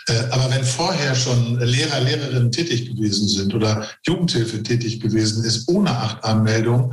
Äh, 0.08 0.24
aber 0.30 0.50
wenn 0.50 0.64
vorher 0.64 1.14
schon 1.14 1.58
Lehrer, 1.58 2.00
Lehrerinnen 2.00 2.52
tätig 2.52 2.94
gewesen 2.94 3.28
sind 3.28 3.54
oder 3.54 3.88
Jugendhilfe 4.06 4.62
tätig 4.62 5.00
gewesen 5.00 5.42
ist 5.42 5.66
ohne 5.68 5.90
8a-Meldung, 5.90 6.92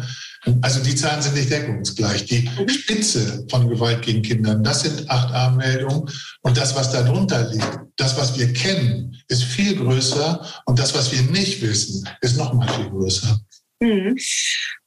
also 0.62 0.84
die 0.84 0.96
Zahlen 0.96 1.22
sind 1.22 1.36
nicht 1.36 1.50
deckungsgleich. 1.50 2.25
Die. 2.25 2.50
Spitze 2.68 3.46
von 3.50 3.68
Gewalt 3.68 4.02
gegen 4.04 4.22
Kinder, 4.22 4.56
das 4.56 4.82
sind 4.82 5.10
8a-Meldungen. 5.10 6.10
Und 6.42 6.58
das, 6.58 6.75
was 6.75 6.92
darunter 6.92 7.50
liegt, 7.52 7.80
das, 7.98 8.16
was 8.18 8.38
wir 8.38 8.52
kennen, 8.54 9.16
ist 9.28 9.44
viel 9.44 9.75
größer. 9.75 10.46
Und 10.66 10.80
das, 10.80 10.94
was 10.94 11.12
wir 11.12 11.22
nicht 11.32 11.62
wissen, 11.62 12.08
ist 12.22 12.38
noch 12.38 12.54
mal 12.54 12.68
viel 12.68 12.90
größer. 12.90 13.40
Mhm. 13.80 14.16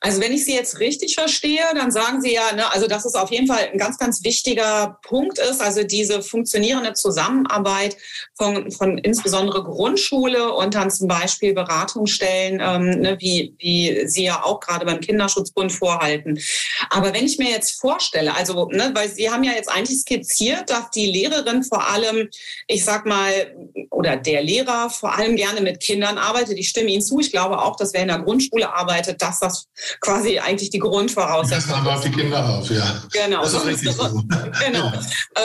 Also 0.00 0.20
wenn 0.20 0.32
ich 0.32 0.44
Sie 0.44 0.54
jetzt 0.54 0.78
richtig 0.78 1.14
verstehe, 1.14 1.64
dann 1.74 1.90
sagen 1.90 2.20
Sie 2.20 2.32
ja, 2.32 2.52
ne, 2.54 2.72
also 2.72 2.86
dass 2.86 3.04
es 3.04 3.14
auf 3.14 3.32
jeden 3.32 3.48
Fall 3.48 3.68
ein 3.72 3.78
ganz, 3.78 3.98
ganz 3.98 4.22
wichtiger 4.22 4.98
Punkt 5.02 5.38
ist, 5.38 5.60
also 5.60 5.82
diese 5.82 6.22
funktionierende 6.22 6.92
Zusammenarbeit 6.92 7.96
von, 8.36 8.70
von 8.70 8.98
insbesondere 8.98 9.64
Grundschule 9.64 10.52
und 10.52 10.76
dann 10.76 10.92
zum 10.92 11.08
Beispiel 11.08 11.52
Beratungsstellen, 11.52 12.60
ähm, 12.62 13.00
ne, 13.00 13.16
wie, 13.18 13.54
wie 13.58 14.06
Sie 14.06 14.22
ja 14.22 14.44
auch 14.44 14.60
gerade 14.60 14.86
beim 14.86 15.00
Kinderschutzbund 15.00 15.72
vorhalten. 15.72 16.38
Aber 16.90 17.12
wenn 17.12 17.26
ich 17.26 17.38
mir 17.38 17.50
jetzt 17.50 17.80
vorstelle, 17.80 18.36
also 18.36 18.68
ne, 18.68 18.92
weil 18.94 19.08
Sie 19.08 19.30
haben 19.30 19.42
ja 19.42 19.52
jetzt 19.52 19.70
eigentlich 19.70 19.98
skizziert, 19.98 20.70
dass 20.70 20.90
die 20.90 21.06
Lehrerin 21.06 21.64
vor 21.64 21.88
allem, 21.88 22.28
ich 22.68 22.84
sag 22.84 23.04
mal, 23.04 23.32
oder 23.90 24.16
der 24.16 24.44
Lehrer 24.44 24.90
vor 24.90 25.18
allem 25.18 25.34
gerne 25.34 25.60
mit 25.60 25.80
Kindern 25.80 26.18
arbeitet. 26.18 26.56
Ich 26.56 26.68
stimme 26.68 26.90
Ihnen 26.90 27.02
zu. 27.02 27.18
Ich 27.18 27.32
glaube 27.32 27.60
auch, 27.60 27.74
dass 27.74 27.92
wer 27.94 28.02
in 28.02 28.08
der 28.08 28.20
Grundschule 28.20 28.72
arbeitet, 28.72 29.20
dass 29.20 29.40
das 29.40 29.66
quasi 30.00 30.38
eigentlich 30.38 30.70
die 30.70 30.78
Grundvoraussetzung. 30.78 31.70
Das 31.70 31.78
aber 31.78 31.94
auf 31.94 32.02
die 32.02 32.10
Kinder 32.10 32.48
auf, 32.48 32.70
ja. 32.70 33.02
Genau. 33.12 33.42
Das 33.42 33.54
ist 33.54 33.66
richtig 33.66 33.92
so. 33.92 34.02
genau. 34.64 34.86
Ja. 34.86 35.00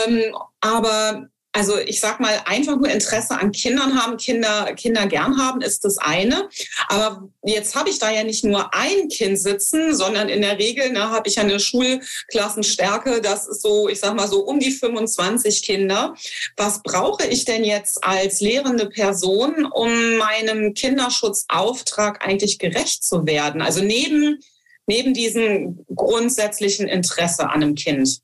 Ähm, 0.05 0.35
aber 0.61 1.27
also 1.53 1.77
ich 1.77 1.99
sag 1.99 2.19
mal, 2.19 2.41
einfach 2.45 2.75
nur 2.75 2.89
Interesse 2.89 3.39
an 3.39 3.51
Kindern 3.51 4.01
haben, 4.01 4.17
Kinder, 4.17 4.73
Kinder 4.73 5.05
gern 5.05 5.37
haben, 5.37 5.61
ist 5.61 5.85
das 5.85 5.99
eine. 5.99 6.49
Aber 6.87 7.29
jetzt 7.43 7.75
habe 7.75 7.89
ich 7.89 7.99
da 7.99 8.11
ja 8.11 8.23
nicht 8.23 8.43
nur 8.43 8.73
ein 8.73 9.07
Kind 9.07 9.39
sitzen, 9.39 9.95
sondern 9.95 10.29
in 10.29 10.41
der 10.41 10.57
Regel 10.57 10.91
ne, 10.91 11.11
habe 11.11 11.29
ich 11.29 11.39
eine 11.39 11.59
Schulklassenstärke, 11.59 13.21
das 13.21 13.47
ist 13.47 13.61
so, 13.61 13.87
ich 13.87 13.99
sag 13.99 14.15
mal 14.15 14.27
so 14.27 14.41
um 14.41 14.59
die 14.59 14.71
25 14.71 15.61
Kinder. 15.61 16.15
Was 16.57 16.81
brauche 16.81 17.25
ich 17.27 17.45
denn 17.45 17.63
jetzt 17.63 18.03
als 18.03 18.41
lehrende 18.41 18.89
Person, 18.89 19.65
um 19.65 20.17
meinem 20.17 20.73
Kinderschutzauftrag 20.73 22.25
eigentlich 22.25 22.57
gerecht 22.57 23.03
zu 23.03 23.27
werden? 23.27 23.61
Also 23.61 23.83
neben 23.83 24.39
neben 24.87 25.13
diesem 25.13 25.85
grundsätzlichen 25.95 26.87
Interesse 26.87 27.49
an 27.49 27.63
einem 27.63 27.75
Kind? 27.75 28.19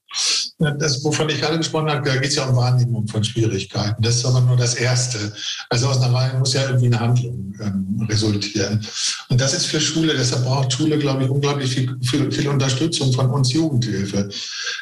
Das, 0.58 1.04
wovon 1.06 1.30
ich 1.30 1.40
gerade 1.40 1.58
gesprochen 1.58 1.90
habe, 1.90 2.08
da 2.08 2.18
geht 2.18 2.32
es 2.32 2.36
ja 2.36 2.46
um 2.46 2.56
Wahrnehmung 2.56 3.08
von 3.08 3.24
Schwierigkeiten. 3.24 4.02
Das 4.02 4.18
ist 4.18 4.26
aber 4.26 4.42
nur 4.42 4.58
das 4.58 4.76
Erste. 4.76 5.32
Also 5.70 5.88
aus 5.88 6.02
einer 6.02 6.14
Wahrnehmung 6.14 6.40
muss 6.40 6.54
ja 6.54 6.66
irgendwie 6.66 6.88
eine 6.88 7.00
Handlung 7.00 7.54
ähm, 7.62 8.06
resultieren. 8.10 8.86
Und 9.30 9.40
das 9.40 9.54
ist 9.54 9.68
für 9.68 9.80
Schule, 9.80 10.14
deshalb 10.18 10.44
braucht 10.44 10.74
Schule, 10.74 10.98
glaube 10.98 11.24
ich, 11.24 11.30
unglaublich 11.30 11.72
viel, 11.72 11.96
viel, 12.04 12.30
viel 12.30 12.50
Unterstützung 12.50 13.14
von 13.14 13.30
uns 13.30 13.54
Jugendhilfe. 13.54 14.28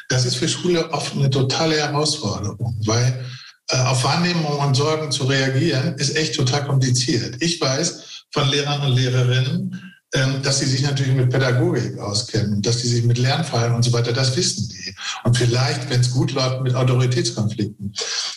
Das 0.08 0.24
ist 0.24 0.36
für 0.36 0.48
Schule 0.48 0.90
oft 0.90 1.14
eine 1.14 1.30
totale 1.30 1.76
Herausforderung, 1.76 2.76
weil 2.84 3.24
äh, 3.70 3.76
auf 3.76 4.02
Wahrnehmung 4.02 4.58
und 4.58 4.74
Sorgen 4.74 5.12
zu 5.12 5.24
reagieren, 5.24 5.94
ist 5.98 6.16
echt 6.16 6.34
total 6.34 6.64
kompliziert. 6.64 7.36
Ich 7.40 7.60
weiß 7.60 8.24
von 8.32 8.48
Lehrern 8.48 8.82
und 8.82 8.96
Lehrerinnen, 8.96 9.94
dass 10.42 10.60
sie 10.60 10.66
sich 10.66 10.82
natürlich 10.82 11.14
mit 11.14 11.30
Pädagogik 11.30 11.98
auskennen, 11.98 12.62
dass 12.62 12.80
sie 12.80 12.88
sich 12.88 13.04
mit 13.04 13.18
Lernfallen 13.18 13.74
und 13.74 13.82
so 13.82 13.92
weiter, 13.92 14.12
das 14.12 14.36
wissen 14.36 14.68
die. 14.68 14.94
Und 15.24 15.36
vielleicht, 15.36 15.90
wenn 15.90 16.00
es 16.00 16.10
gut 16.10 16.32
läuft, 16.32 16.62
mit 16.62 16.74
Autoritätskonflikten. 16.74 17.92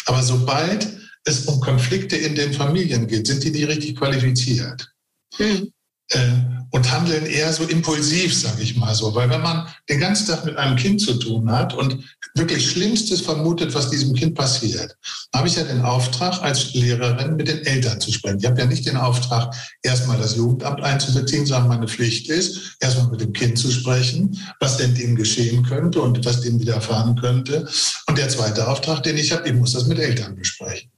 Aber 0.05 0.21
sobald 0.21 0.87
es 1.23 1.45
um 1.45 1.61
Konflikte 1.61 2.17
in 2.17 2.35
den 2.35 2.53
Familien 2.53 3.07
geht, 3.07 3.27
sind 3.27 3.43
die 3.43 3.51
nicht 3.51 3.67
richtig 3.67 3.95
qualifiziert. 3.95 4.91
Mhm. 5.39 5.71
Äh, 6.11 6.61
und 6.71 6.89
handeln 6.89 7.25
eher 7.25 7.51
so 7.51 7.63
impulsiv, 7.65 8.33
sage 8.33 8.63
ich 8.63 8.77
mal 8.77 8.95
so. 8.95 9.13
Weil 9.13 9.29
wenn 9.29 9.41
man 9.41 9.67
den 9.89 9.99
ganzen 9.99 10.27
Tag 10.27 10.45
mit 10.45 10.57
einem 10.57 10.77
Kind 10.77 11.01
zu 11.01 11.13
tun 11.15 11.51
hat 11.51 11.73
und 11.73 12.03
wirklich 12.33 12.71
Schlimmstes 12.71 13.21
vermutet, 13.21 13.73
was 13.75 13.89
diesem 13.89 14.13
Kind 14.13 14.35
passiert, 14.35 14.97
habe 15.35 15.49
ich 15.49 15.57
ja 15.57 15.63
den 15.63 15.81
Auftrag, 15.81 16.41
als 16.41 16.73
Lehrerin 16.73 17.35
mit 17.35 17.49
den 17.49 17.65
Eltern 17.65 17.99
zu 17.99 18.11
sprechen. 18.11 18.39
Ich 18.39 18.45
habe 18.45 18.59
ja 18.59 18.65
nicht 18.65 18.85
den 18.85 18.95
Auftrag, 18.95 19.53
erstmal 19.83 20.17
das 20.17 20.37
Jugendamt 20.37 20.81
einzubeziehen, 20.81 21.45
sondern 21.45 21.67
meine 21.67 21.87
Pflicht 21.87 22.29
ist, 22.29 22.77
erstmal 22.79 23.09
mit 23.09 23.21
dem 23.21 23.33
Kind 23.33 23.57
zu 23.57 23.69
sprechen, 23.69 24.39
was 24.61 24.77
denn 24.77 24.95
dem 24.95 25.15
geschehen 25.17 25.63
könnte 25.63 26.01
und 26.01 26.23
was 26.25 26.39
dem 26.39 26.59
widerfahren 26.59 27.15
könnte. 27.19 27.67
Und 28.07 28.17
der 28.17 28.29
zweite 28.29 28.67
Auftrag, 28.67 29.03
den 29.03 29.17
ich 29.17 29.33
habe, 29.33 29.47
ich 29.47 29.53
muss 29.53 29.73
das 29.73 29.87
mit 29.87 29.99
Eltern 29.99 30.37
besprechen 30.37 30.90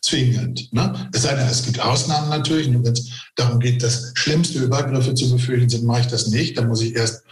zwingend. 0.00 0.72
Ne? 0.72 1.08
Es 1.12 1.22
sei 1.22 1.34
denn, 1.34 1.46
es 1.46 1.64
gibt 1.64 1.80
Ausnahmen 1.80 2.28
natürlich. 2.28 2.68
Wenn 2.68 2.84
es 2.84 3.10
darum 3.34 3.60
geht, 3.60 3.82
dass 3.82 4.12
schlimmste 4.14 4.58
Übergriffe 4.58 5.14
zu 5.14 5.30
befürchten 5.30 5.68
sind, 5.68 5.84
mache 5.84 6.00
ich 6.00 6.06
das 6.06 6.28
nicht. 6.28 6.56
Da 6.56 6.62
muss 6.62 6.82
ich 6.82 6.94
erst 6.94 7.22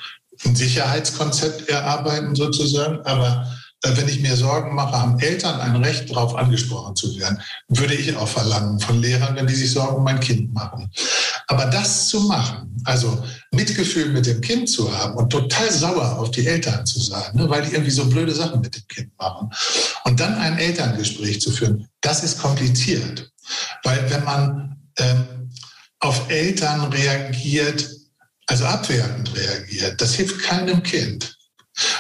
ein 0.44 0.56
Sicherheitskonzept 0.56 1.68
erarbeiten 1.68 2.34
sozusagen. 2.34 3.00
Aber 3.04 3.46
wenn 3.84 4.08
ich 4.08 4.20
mir 4.20 4.36
Sorgen 4.36 4.74
mache, 4.74 4.98
haben 4.98 5.18
Eltern 5.20 5.60
ein 5.60 5.76
Recht 5.76 6.10
darauf 6.10 6.34
angesprochen 6.34 6.96
zu 6.96 7.18
werden, 7.18 7.40
würde 7.68 7.94
ich 7.94 8.16
auch 8.16 8.28
verlangen 8.28 8.80
von 8.80 9.00
Lehrern, 9.00 9.36
wenn 9.36 9.46
die 9.46 9.54
sich 9.54 9.70
Sorgen 9.70 9.96
um 9.96 10.04
mein 10.04 10.20
Kind 10.20 10.52
machen. 10.54 10.90
Aber 11.48 11.66
das 11.66 12.08
zu 12.08 12.20
machen, 12.20 12.74
also 12.84 13.22
Mitgefühl 13.52 14.08
mit 14.08 14.26
dem 14.26 14.40
Kind 14.40 14.68
zu 14.68 14.96
haben 14.96 15.14
und 15.14 15.30
total 15.30 15.70
sauer 15.70 16.18
auf 16.18 16.30
die 16.30 16.46
Eltern 16.46 16.86
zu 16.86 17.00
sein, 17.00 17.34
ne, 17.34 17.48
weil 17.48 17.62
die 17.62 17.72
irgendwie 17.72 17.90
so 17.90 18.06
blöde 18.06 18.34
Sachen 18.34 18.60
mit 18.60 18.74
dem 18.74 18.86
Kind 18.88 19.10
machen 19.18 19.50
und 20.04 20.18
dann 20.18 20.34
ein 20.34 20.58
Elterngespräch 20.58 21.40
zu 21.40 21.50
führen, 21.50 21.86
das 22.00 22.24
ist 22.24 22.38
kompliziert. 22.38 23.30
Weil 23.82 24.10
wenn 24.10 24.24
man 24.24 24.76
ähm, 24.98 25.50
auf 26.00 26.30
Eltern 26.30 26.84
reagiert, 26.92 27.88
also 28.46 28.64
abwertend 28.64 29.34
reagiert, 29.34 30.00
das 30.00 30.14
hilft 30.14 30.40
keinem 30.40 30.82
Kind. 30.82 31.36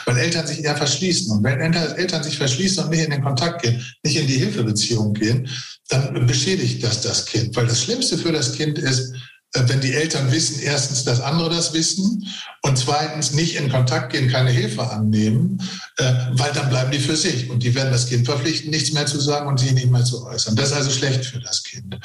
Weil 0.04 0.18
Eltern 0.18 0.46
sich 0.46 0.64
eher 0.64 0.76
verschließen. 0.76 1.30
Und 1.30 1.44
wenn 1.44 1.60
Eltern 1.60 2.22
sich 2.22 2.38
verschließen 2.38 2.84
und 2.84 2.90
nicht 2.90 3.04
in 3.04 3.10
den 3.10 3.22
Kontakt 3.22 3.62
gehen, 3.62 3.84
nicht 4.02 4.16
in 4.16 4.26
die 4.26 4.38
Hilfebeziehung 4.38 5.14
gehen, 5.14 5.48
dann 5.88 6.26
beschädigt 6.26 6.82
das 6.82 7.00
das 7.02 7.26
Kind. 7.26 7.54
Weil 7.56 7.66
das 7.66 7.82
Schlimmste 7.82 8.18
für 8.18 8.32
das 8.32 8.52
Kind 8.52 8.78
ist, 8.78 9.12
äh, 9.54 9.62
wenn 9.68 9.80
die 9.80 9.94
Eltern 9.94 10.30
wissen, 10.32 10.60
erstens, 10.60 11.04
dass 11.04 11.20
andere 11.20 11.48
das 11.48 11.72
wissen 11.72 12.26
und 12.62 12.76
zweitens 12.76 13.32
nicht 13.32 13.56
in 13.56 13.70
Kontakt 13.70 14.12
gehen, 14.12 14.28
keine 14.28 14.50
Hilfe 14.50 14.90
annehmen, 14.90 15.62
äh, 15.96 16.12
weil 16.32 16.52
dann 16.52 16.68
bleiben 16.68 16.90
die 16.90 16.98
für 16.98 17.16
sich 17.16 17.48
und 17.50 17.62
die 17.62 17.74
werden 17.74 17.92
das 17.92 18.06
Kind 18.06 18.26
verpflichten, 18.26 18.70
nichts 18.70 18.92
mehr 18.92 19.06
zu 19.06 19.20
sagen 19.20 19.48
und 19.48 19.60
sich 19.60 19.72
nicht 19.72 19.90
mehr 19.90 20.04
zu 20.04 20.26
äußern. 20.26 20.56
Das 20.56 20.70
ist 20.70 20.76
also 20.76 20.90
schlecht 20.90 21.24
für 21.24 21.40
das 21.40 21.62
Kind. 21.62 21.96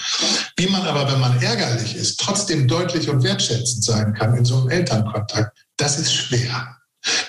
Wie 0.58 0.68
man 0.68 0.84
aber, 0.84 1.12
wenn 1.12 1.20
man 1.20 1.42
ärgerlich 1.42 1.96
ist, 1.96 2.20
trotzdem 2.20 2.68
deutlich 2.68 3.10
und 3.10 3.24
wertschätzend 3.24 3.84
sein 3.84 4.14
kann 4.14 4.38
in 4.38 4.46
so 4.46 4.60
einem 4.60 4.70
Elternkontakt, 4.70 5.58
das 5.78 5.98
ist 5.98 6.14
schwer. 6.14 6.79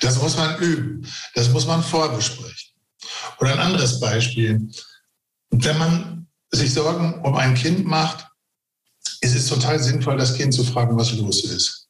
Das 0.00 0.21
muss 0.21 0.37
man 0.37 0.59
üben. 0.59 1.07
Das 1.35 1.50
muss 1.50 1.67
man 1.67 1.83
vorbesprechen. 1.83 2.71
Oder 3.39 3.53
ein 3.53 3.59
anderes 3.59 4.00
Beispiel. 4.00 4.69
Wenn 5.50 5.79
man 5.79 6.27
sich 6.50 6.73
Sorgen 6.73 7.21
um 7.23 7.35
ein 7.37 7.55
Kind 7.55 7.87
macht, 7.87 8.27
es 9.21 9.35
ist 9.35 9.49
total 9.49 9.83
sinnvoll, 9.83 10.17
das 10.17 10.35
Kind 10.35 10.55
zu 10.55 10.65
fragen, 10.65 10.97
was 10.97 11.12
los 11.12 11.45
ist. 11.45 11.89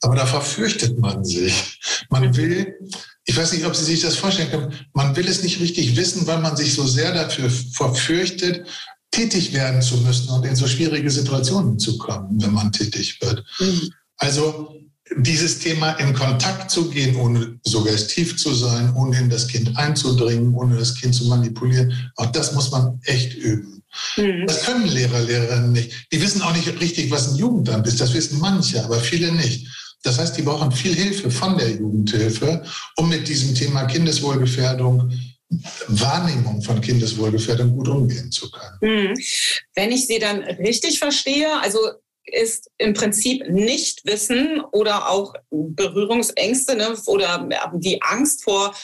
Aber 0.00 0.16
da 0.16 0.26
verfürchtet 0.26 0.98
man 0.98 1.24
sich. 1.24 1.80
Man 2.08 2.34
will, 2.36 2.74
ich 3.24 3.36
weiß 3.36 3.52
nicht, 3.52 3.64
ob 3.66 3.76
Sie 3.76 3.84
sich 3.84 4.00
das 4.00 4.16
vorstellen 4.16 4.50
können, 4.50 4.74
man 4.92 5.14
will 5.16 5.28
es 5.28 5.42
nicht 5.42 5.60
richtig 5.60 5.96
wissen, 5.96 6.26
weil 6.26 6.40
man 6.40 6.56
sich 6.56 6.74
so 6.74 6.86
sehr 6.86 7.12
dafür 7.12 7.50
verfürchtet, 7.50 8.66
tätig 9.10 9.52
werden 9.52 9.82
zu 9.82 9.96
müssen 9.98 10.30
und 10.30 10.46
in 10.46 10.56
so 10.56 10.66
schwierige 10.66 11.10
Situationen 11.10 11.78
zu 11.78 11.98
kommen, 11.98 12.40
wenn 12.40 12.52
man 12.52 12.72
tätig 12.72 13.20
wird. 13.20 13.44
Mhm. 13.58 13.92
Also 14.16 14.79
dieses 15.16 15.58
Thema 15.58 15.92
in 15.92 16.14
Kontakt 16.14 16.70
zu 16.70 16.88
gehen, 16.90 17.16
ohne 17.16 17.58
suggestiv 17.64 18.36
zu 18.36 18.54
sein, 18.54 18.94
ohne 18.94 19.18
in 19.18 19.30
das 19.30 19.48
Kind 19.48 19.76
einzudringen, 19.76 20.54
ohne 20.54 20.78
das 20.78 20.94
Kind 20.94 21.14
zu 21.14 21.26
manipulieren, 21.26 22.12
auch 22.16 22.26
das 22.26 22.52
muss 22.52 22.70
man 22.70 23.00
echt 23.04 23.34
üben. 23.34 23.82
Mhm. 24.16 24.46
Das 24.46 24.64
können 24.64 24.86
Lehrer, 24.86 25.20
Lehrerinnen 25.20 25.72
nicht. 25.72 26.06
Die 26.12 26.22
wissen 26.22 26.42
auch 26.42 26.54
nicht 26.54 26.80
richtig, 26.80 27.10
was 27.10 27.30
ein 27.30 27.36
Jugendamt 27.36 27.86
ist. 27.86 28.00
Das 28.00 28.14
wissen 28.14 28.38
manche, 28.38 28.84
aber 28.84 29.00
viele 29.00 29.32
nicht. 29.32 29.66
Das 30.02 30.18
heißt, 30.18 30.36
die 30.38 30.42
brauchen 30.42 30.72
viel 30.72 30.94
Hilfe 30.94 31.30
von 31.30 31.58
der 31.58 31.70
Jugendhilfe, 31.70 32.62
um 32.96 33.08
mit 33.08 33.28
diesem 33.28 33.54
Thema 33.54 33.84
Kindeswohlgefährdung 33.84 35.12
Wahrnehmung 35.88 36.62
von 36.62 36.80
Kindeswohlgefährdung 36.80 37.76
gut 37.76 37.88
umgehen 37.88 38.30
zu 38.30 38.48
können. 38.50 38.78
Mhm. 38.80 39.14
Wenn 39.74 39.90
ich 39.90 40.06
Sie 40.06 40.20
dann 40.20 40.42
richtig 40.42 41.00
verstehe, 41.00 41.60
also 41.60 41.80
ist 42.32 42.70
im 42.78 42.94
Prinzip 42.94 43.48
nicht 43.48 44.04
Wissen 44.04 44.60
oder 44.72 45.10
auch 45.10 45.34
Berührungsängste 45.50 46.76
ne, 46.76 46.96
oder 47.06 47.48
die 47.74 48.02
Angst 48.02 48.44
vor 48.44 48.74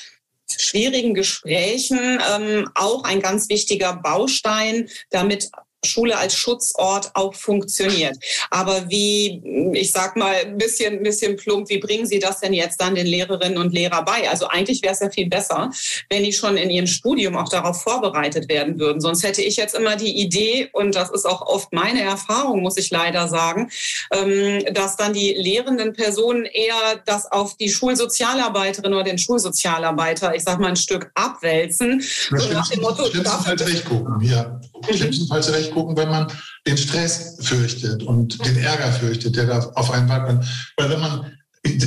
schwierigen 0.49 1.15
Gesprächen 1.15 2.21
ähm, 2.31 2.71
auch 2.75 3.05
ein 3.05 3.21
ganz 3.21 3.49
wichtiger 3.49 3.97
Baustein, 3.97 4.89
damit 5.11 5.51
Schule 5.85 6.17
als 6.17 6.35
Schutzort 6.35 7.11
auch 7.15 7.35
funktioniert. 7.35 8.17
Aber 8.51 8.89
wie, 8.89 9.43
ich 9.75 9.93
sag 9.93 10.17
mal, 10.17 10.35
ein 10.35 10.59
bisschen, 10.59 10.95
ein 10.95 11.03
bisschen 11.03 11.37
plump, 11.37 11.69
wie 11.69 11.79
bringen 11.79 12.07
Sie 12.07 12.19
das 12.19 12.41
denn 12.41 12.53
jetzt 12.53 12.81
dann 12.81 12.95
den 12.95 13.07
Lehrerinnen 13.07 13.59
und 13.59 13.73
Lehrern 13.73 14.05
bei? 14.05 14.29
Also 14.29 14.49
eigentlich 14.49 14.83
wäre 14.83 14.95
es 14.95 15.01
ja 15.01 15.11
viel 15.11 15.29
besser, 15.29 15.71
wenn 16.11 16.25
die 16.25 16.33
schon 16.33 16.57
in 16.57 16.71
ihrem 16.71 16.87
Studium 16.87 17.37
auch 17.37 17.49
darauf 17.49 17.83
vorbereitet 17.83 18.49
werden 18.49 18.79
würden. 18.79 19.01
Sonst 19.01 19.23
hätte 19.23 19.43
ich 19.43 19.57
jetzt 19.57 19.75
immer 19.75 19.97
die 19.97 20.21
Idee, 20.21 20.69
und 20.73 20.95
das 20.95 21.11
ist 21.11 21.27
auch 21.27 21.43
oft 21.43 21.73
meine 21.73 22.03
Erfahrung, 22.03 22.63
muss 22.63 22.77
ich 22.77 22.91
leider 22.91 23.29
sagen, 23.29 23.71
ähm, 24.13 24.65
dass 24.73 24.97
dann 24.97 25.13
die 25.13 25.35
lehrenden 25.35 25.93
Personen 25.93 26.45
eher 26.45 27.01
das 27.05 27.31
auf 27.31 27.57
die 27.57 27.69
Schulsozialarbeiterin 27.69 28.93
oder 28.93 29.05
den 29.05 29.19
Schulsozialarbeiter, 29.19 30.35
ich 30.35 30.43
sag 30.43 30.59
mal, 30.59 30.69
ein 30.69 30.77
Stück 30.77 31.11
abwälzen. 31.15 32.01
So 32.01 32.53
nach 32.53 32.69
dem 32.69 32.81
Motto, 32.81 33.07
schlimmstenfalls 33.07 33.67
recht 33.67 33.85
gucken, 33.85 34.21
ja. 34.23 34.61
Schlimmstenfalls 34.85 35.53
recht 35.53 35.67
hilfreich 35.67 35.75
gucken, 35.75 35.97
wenn 35.97 36.11
man 36.11 36.27
den 36.67 36.77
Stress 36.77 37.37
fürchtet 37.41 38.03
und 38.03 38.45
den 38.45 38.57
Ärger 38.59 38.93
fürchtet, 38.93 39.37
der 39.37 39.47
da 39.47 39.59
auf 39.75 39.91
einen 39.91 40.09
wartet. 40.09 40.45
Weil 40.77 40.91
wenn 40.91 41.01
man 41.01 41.33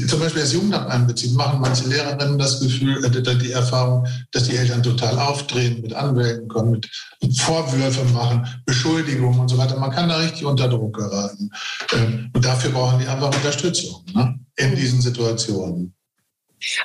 zum 0.08 0.19
Beispiel 0.19 0.41
das 0.41 0.51
Jugendamt 0.51 0.89
einbezieht, 0.89 1.34
machen 1.36 1.62
manche 1.62 1.88
Lehrerinnen 1.88 2.38
das 2.38 2.60
Gefühl, 2.60 3.03
äh, 3.03 3.38
die 3.38 3.51
Erfahrung, 3.51 4.05
dass 4.34 4.43
die 4.43 4.58
Eltern 4.58 4.84
total 4.84 5.17
aufdrehen, 5.17 5.81
mit 5.81 5.93
Anwälten 5.93 6.50
kommen, 6.50 6.72
mit 6.72 7.39
Vorwürfe 7.39 8.03
machen, 8.13 8.46
Beschuldigungen 8.65 9.39
und 9.39 9.48
so 9.48 9.58
weiter. 9.58 9.77
Man 9.77 9.91
kann 9.91 10.10
da 10.10 10.17
richtig 10.17 10.46
unter 10.46 10.67
Druck 10.67 10.98
geraten. 10.98 11.50
Ähm, 11.93 12.29
und 12.34 12.43
dafür 12.43 12.72
brauchen 12.72 13.00
die 13.00 13.08
einfach 13.08 13.34
Unterstützung 13.34 14.03
ne? 14.13 14.38
in 14.58 14.75
diesen 14.75 15.01
Situationen. 15.01 15.93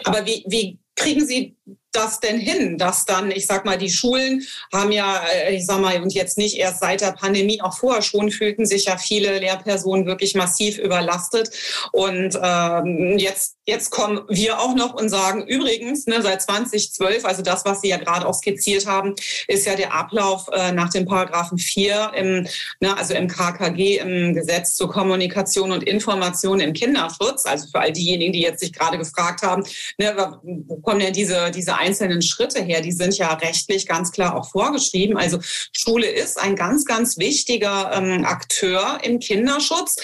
Aber 0.04 0.24
wie, 0.24 0.44
wie 0.46 0.78
kriegen 0.94 1.26
Sie 1.26 1.56
das 1.94 2.20
denn 2.20 2.38
hin, 2.38 2.78
dass 2.78 3.04
dann, 3.04 3.30
ich 3.30 3.46
sag 3.46 3.64
mal, 3.64 3.78
die 3.78 3.90
Schulen 3.90 4.42
haben 4.72 4.92
ja, 4.92 5.22
äh, 5.32 5.54
ich 5.54 5.66
sag 5.66 5.80
mal, 5.80 6.00
und 6.02 6.12
jetzt 6.12 6.38
nicht 6.38 6.56
erst 6.56 6.80
seit 6.80 7.00
der 7.00 7.12
Pandemie, 7.12 7.60
auch 7.60 7.76
vorher 7.76 8.02
schon 8.02 8.30
fühlten 8.30 8.66
sich 8.66 8.86
ja 8.86 8.96
viele 8.96 9.38
Lehrpersonen 9.38 10.06
wirklich 10.06 10.34
massiv 10.34 10.78
überlastet. 10.78 11.50
Und 11.92 12.38
ähm, 12.42 13.18
jetzt, 13.18 13.56
jetzt 13.66 13.90
kommen 13.90 14.22
wir 14.28 14.60
auch 14.60 14.74
noch 14.74 14.94
und 14.94 15.08
sagen, 15.08 15.46
übrigens, 15.46 16.06
ne, 16.06 16.22
seit 16.22 16.42
2012, 16.42 17.24
also 17.24 17.42
das, 17.42 17.64
was 17.64 17.80
Sie 17.80 17.88
ja 17.88 17.96
gerade 17.96 18.26
auch 18.26 18.34
skizziert 18.34 18.86
haben, 18.86 19.14
ist 19.48 19.66
ja 19.66 19.74
der 19.74 19.94
Ablauf 19.94 20.48
äh, 20.52 20.72
nach 20.72 20.90
dem 20.90 21.06
Paragraphen 21.06 21.58
4 21.58 22.12
im, 22.16 22.46
ne, 22.80 22.96
also 22.96 23.14
im 23.14 23.28
KKG, 23.28 23.98
im 23.98 24.34
Gesetz 24.34 24.74
zur 24.74 24.90
Kommunikation 24.90 25.72
und 25.72 25.82
Information 25.84 26.60
im 26.60 26.72
Kinderschutz. 26.72 27.46
Also 27.46 27.68
für 27.70 27.80
all 27.80 27.92
diejenigen, 27.92 28.32
die 28.32 28.42
jetzt 28.42 28.60
sich 28.60 28.72
gerade 28.72 28.98
gefragt 28.98 29.42
haben, 29.42 29.64
ne, 29.98 30.14
wo 30.42 30.76
kommen 30.80 31.00
denn 31.00 31.12
diese, 31.12 31.50
diese 31.50 31.76
einzelnen 31.84 32.22
Schritte 32.22 32.62
her, 32.62 32.80
die 32.80 32.92
sind 32.92 33.16
ja 33.18 33.32
rechtlich 33.34 33.86
ganz 33.86 34.10
klar 34.10 34.36
auch 34.36 34.50
vorgeschrieben. 34.50 35.16
Also 35.16 35.38
Schule 35.72 36.06
ist 36.06 36.38
ein 36.38 36.56
ganz, 36.56 36.84
ganz 36.84 37.18
wichtiger 37.18 37.92
ähm, 37.94 38.24
Akteur 38.24 38.98
im 39.02 39.18
Kinderschutz. 39.18 39.96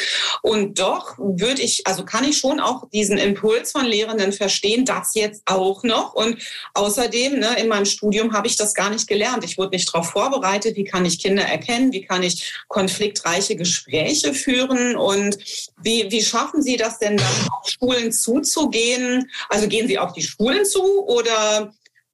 Und 0.42 0.78
doch 0.78 1.16
würde 1.18 1.62
ich, 1.62 1.86
also 1.86 2.04
kann 2.04 2.24
ich 2.24 2.38
schon 2.38 2.60
auch 2.60 2.88
diesen 2.90 3.18
Impuls 3.18 3.72
von 3.72 3.86
Lehrenden 3.86 4.32
verstehen, 4.32 4.84
das 4.84 5.14
jetzt 5.14 5.42
auch 5.46 5.82
noch. 5.82 6.14
Und 6.14 6.36
außerdem, 6.74 7.38
ne, 7.38 7.58
in 7.58 7.68
meinem 7.68 7.86
Studium 7.86 8.32
habe 8.32 8.46
ich 8.46 8.56
das 8.56 8.74
gar 8.74 8.90
nicht 8.90 9.06
gelernt. 9.06 9.44
Ich 9.44 9.58
wurde 9.58 9.70
nicht 9.70 9.88
darauf 9.92 10.10
vorbereitet, 10.10 10.76
wie 10.76 10.84
kann 10.84 11.04
ich 11.04 11.18
Kinder 11.20 11.42
erkennen, 11.42 11.92
wie 11.92 12.04
kann 12.04 12.22
ich 12.22 12.52
konfliktreiche 12.68 13.56
Gespräche 13.56 14.34
führen 14.34 14.96
und 14.96 15.38
wie, 15.82 16.10
wie 16.10 16.22
schaffen 16.22 16.62
Sie 16.62 16.76
das 16.76 16.98
denn 16.98 17.16
dann, 17.16 17.48
auf 17.50 17.68
Schulen 17.68 18.12
zuzugehen? 18.12 19.30
Also 19.48 19.68
gehen 19.68 19.88
Sie 19.88 19.98
auf 19.98 20.12
die 20.12 20.22
Schulen 20.22 20.64
zu 20.64 21.06
oder 21.06 21.69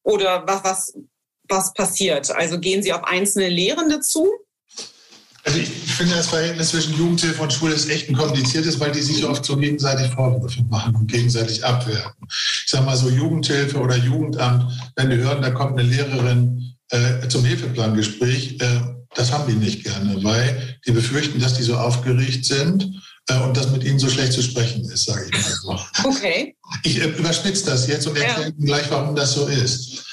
oder 0.06 0.46
was, 0.46 0.64
was, 0.64 0.94
was 1.48 1.74
passiert? 1.74 2.30
Also 2.30 2.58
gehen 2.60 2.82
Sie 2.82 2.92
auf 2.92 3.04
einzelne 3.04 3.48
Lehrende 3.48 4.00
zu? 4.00 4.30
Also 5.44 5.58
ich 5.58 5.68
finde, 5.68 6.14
das 6.14 6.28
Verhältnis 6.28 6.70
zwischen 6.70 6.96
Jugendhilfe 6.96 7.42
und 7.42 7.52
Schule 7.52 7.74
ist 7.74 7.88
echt 7.88 8.08
ein 8.08 8.16
kompliziertes, 8.16 8.80
weil 8.80 8.90
die 8.90 9.02
sich 9.02 9.24
oft 9.24 9.44
so 9.44 9.56
gegenseitig 9.56 10.12
Vorwürfe 10.12 10.62
machen 10.64 10.94
und 10.96 11.10
gegenseitig 11.10 11.64
abwerten. 11.64 12.26
Ich 12.28 12.64
sage 12.66 12.84
mal 12.84 12.96
so 12.96 13.08
Jugendhilfe 13.08 13.78
oder 13.78 13.96
Jugendamt, 13.96 14.72
wenn 14.96 15.10
die 15.10 15.16
hören, 15.16 15.42
da 15.42 15.50
kommt 15.50 15.78
eine 15.78 15.88
Lehrerin 15.88 16.74
äh, 16.90 17.28
zum 17.28 17.44
Hilfeplangespräch, 17.44 18.60
äh, 18.60 18.80
das 19.14 19.32
haben 19.32 19.48
die 19.48 19.56
nicht 19.56 19.84
gerne, 19.84 20.22
weil 20.22 20.78
die 20.86 20.92
befürchten, 20.92 21.40
dass 21.40 21.54
die 21.54 21.62
so 21.62 21.76
aufgeregt 21.76 22.44
sind 22.44 22.92
und 23.44 23.56
dass 23.56 23.70
mit 23.70 23.84
ihnen 23.84 23.98
so 23.98 24.08
schlecht 24.08 24.32
zu 24.32 24.42
sprechen 24.42 24.84
ist, 24.84 25.06
sage 25.06 25.26
ich 25.26 25.32
mal 25.32 25.54
so. 25.62 25.80
Okay. 26.08 26.56
Ich 26.84 27.00
äh, 27.00 27.08
überspitze 27.08 27.66
das 27.66 27.86
jetzt 27.88 28.06
und 28.06 28.16
erkläre 28.16 28.42
ja. 28.42 28.48
Ihnen 28.48 28.66
gleich, 28.66 28.90
warum 28.90 29.16
das 29.16 29.32
so 29.32 29.46
ist. 29.46 30.04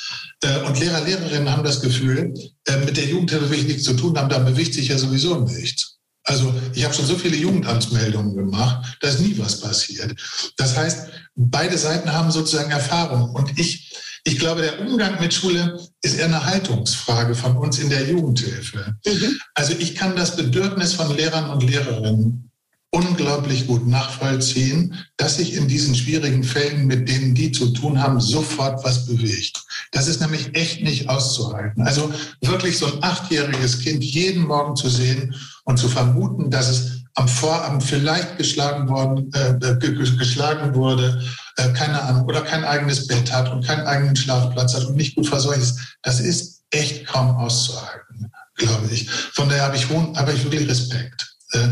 Äh, 0.42 0.60
und 0.62 0.80
Lehrer, 0.80 1.02
Lehrerinnen 1.02 1.50
haben 1.50 1.64
das 1.64 1.82
Gefühl, 1.82 2.34
äh, 2.66 2.78
mit 2.78 2.98
der 2.98 3.06
Jugendhilfe 3.06 3.50
will 3.50 3.60
ich 3.60 3.68
nichts 3.68 3.84
zu 3.84 3.94
tun 3.94 4.18
haben, 4.18 4.30
da 4.30 4.40
bewegt 4.40 4.74
sich 4.74 4.88
ja 4.88 4.98
sowieso 4.98 5.40
nichts. 5.40 5.98
Also 6.26 6.54
ich 6.74 6.84
habe 6.86 6.94
schon 6.94 7.06
so 7.06 7.18
viele 7.18 7.36
Jugendamtsmeldungen 7.36 8.36
gemacht, 8.36 8.98
da 9.02 9.10
ist 9.10 9.20
nie 9.20 9.38
was 9.38 9.60
passiert. 9.60 10.16
Das 10.58 10.78
heißt, 10.78 11.08
beide 11.36 11.78
Seiten 11.78 12.12
haben 12.12 12.32
sozusagen 12.32 12.72
Erfahrung. 12.72 13.32
Und 13.36 13.60
ich, 13.60 13.94
ich 14.24 14.40
glaube, 14.40 14.62
der 14.62 14.80
Umgang 14.80 15.20
mit 15.20 15.34
Schule 15.34 15.78
ist 16.02 16.18
eher 16.18 16.26
eine 16.26 16.46
Haltungsfrage 16.46 17.36
von 17.36 17.58
uns 17.58 17.78
in 17.80 17.90
der 17.90 18.08
Jugendhilfe. 18.08 18.96
Mhm. 19.06 19.38
Also 19.54 19.74
ich 19.78 19.96
kann 19.96 20.16
das 20.16 20.38
Bedürfnis 20.38 20.94
von 20.94 21.14
Lehrern 21.16 21.50
und 21.50 21.62
Lehrerinnen 21.62 22.50
unglaublich 22.94 23.66
gut 23.66 23.88
nachvollziehen, 23.88 24.94
dass 25.18 25.38
sich 25.38 25.56
in 25.56 25.68
diesen 25.68 25.96
schwierigen 25.96 26.44
Fällen, 26.44 26.86
mit 26.86 27.10
denen 27.10 27.34
die 27.34 27.52
zu 27.52 27.74
tun 27.74 28.02
haben, 28.02 28.22
sofort 28.22 28.84
was 28.86 29.08
bewegt. 29.08 29.64
Das 29.92 30.08
ist 30.08 30.22
nämlich 30.22 30.56
echt 30.56 30.84
nicht 30.84 31.10
auszuhalten. 31.10 31.82
Also 31.82 32.14
wirklich 32.42 32.78
so 32.78 32.86
ein 32.86 33.02
achtjähriges 33.02 33.80
Kind 33.80 34.04
jeden 34.04 34.46
Morgen 34.46 34.76
zu 34.76 34.90
sehen 34.90 35.36
und 35.64 35.78
zu 35.78 35.90
vermuten, 35.90 36.52
dass 36.52 36.70
es 36.70 37.04
am 37.16 37.28
Vorabend 37.28 37.84
vielleicht 37.84 38.38
geschlagen 38.38 38.88
worden, 38.88 39.32
äh, 39.34 39.76
geschlagen 39.80 40.76
wurde, 40.76 41.20
äh, 41.58 41.70
keine 41.74 42.00
Ahnung, 42.00 42.26
oder 42.26 42.42
kein 42.42 42.64
eigenes 42.64 43.08
Bett 43.08 43.34
hat 43.34 43.52
und 43.52 43.66
keinen 43.66 43.88
eigenen 43.88 44.16
Schlafplatz 44.16 44.76
hat 44.76 44.86
und 44.86 44.96
nicht 44.96 45.16
gut 45.16 45.28
versorgt 45.28 45.60
ist, 45.60 45.80
das 46.04 46.20
ist 46.20 46.62
echt 46.70 47.08
kaum 47.08 47.36
auszuhalten, 47.38 48.32
glaube 48.56 48.88
ich. 48.92 49.10
Von 49.10 49.50
daher 49.50 49.64
habe 49.64 49.78
ich, 49.78 49.90
habe 49.90 50.34
ich 50.34 50.44
wirklich 50.44 50.70
Respekt. 50.70 51.36
Äh, 51.54 51.70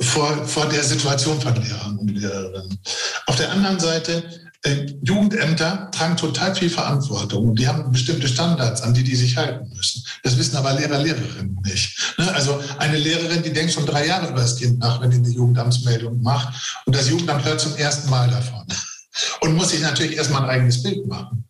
vor, 0.00 0.46
vor 0.46 0.66
der 0.66 0.82
Situation 0.82 1.40
von 1.40 1.54
Lehrern 1.54 1.98
und 1.98 2.10
Lehrerinnen. 2.10 2.78
Auf 3.26 3.36
der 3.36 3.50
anderen 3.52 3.78
Seite, 3.78 4.22
äh, 4.62 4.86
Jugendämter 5.02 5.90
tragen 5.90 6.16
total 6.16 6.54
viel 6.54 6.68
Verantwortung. 6.68 7.54
Die 7.54 7.66
haben 7.66 7.90
bestimmte 7.90 8.28
Standards, 8.28 8.82
an 8.82 8.92
die 8.92 9.02
die 9.02 9.16
sich 9.16 9.36
halten 9.36 9.70
müssen. 9.74 10.04
Das 10.22 10.36
wissen 10.36 10.56
aber 10.56 10.74
Lehrer, 10.74 10.98
Lehrerinnen 10.98 11.58
nicht. 11.64 12.14
Ne? 12.18 12.32
Also 12.34 12.60
eine 12.78 12.98
Lehrerin, 12.98 13.42
die 13.42 13.52
denkt 13.52 13.72
schon 13.72 13.86
drei 13.86 14.06
Jahre 14.06 14.28
über 14.28 14.40
das 14.40 14.56
Kind 14.56 14.78
nach, 14.78 15.00
wenn 15.00 15.10
die 15.10 15.16
eine 15.16 15.28
Jugendamtsmeldung 15.28 16.20
macht. 16.20 16.82
Und 16.84 16.94
das 16.94 17.08
Jugendamt 17.08 17.44
hört 17.44 17.60
zum 17.60 17.74
ersten 17.76 18.10
Mal 18.10 18.28
davon. 18.28 18.66
Und 19.40 19.54
muss 19.54 19.70
sich 19.70 19.80
natürlich 19.80 20.16
erstmal 20.16 20.42
ein 20.42 20.50
eigenes 20.50 20.82
Bild 20.82 21.06
machen. 21.06 21.44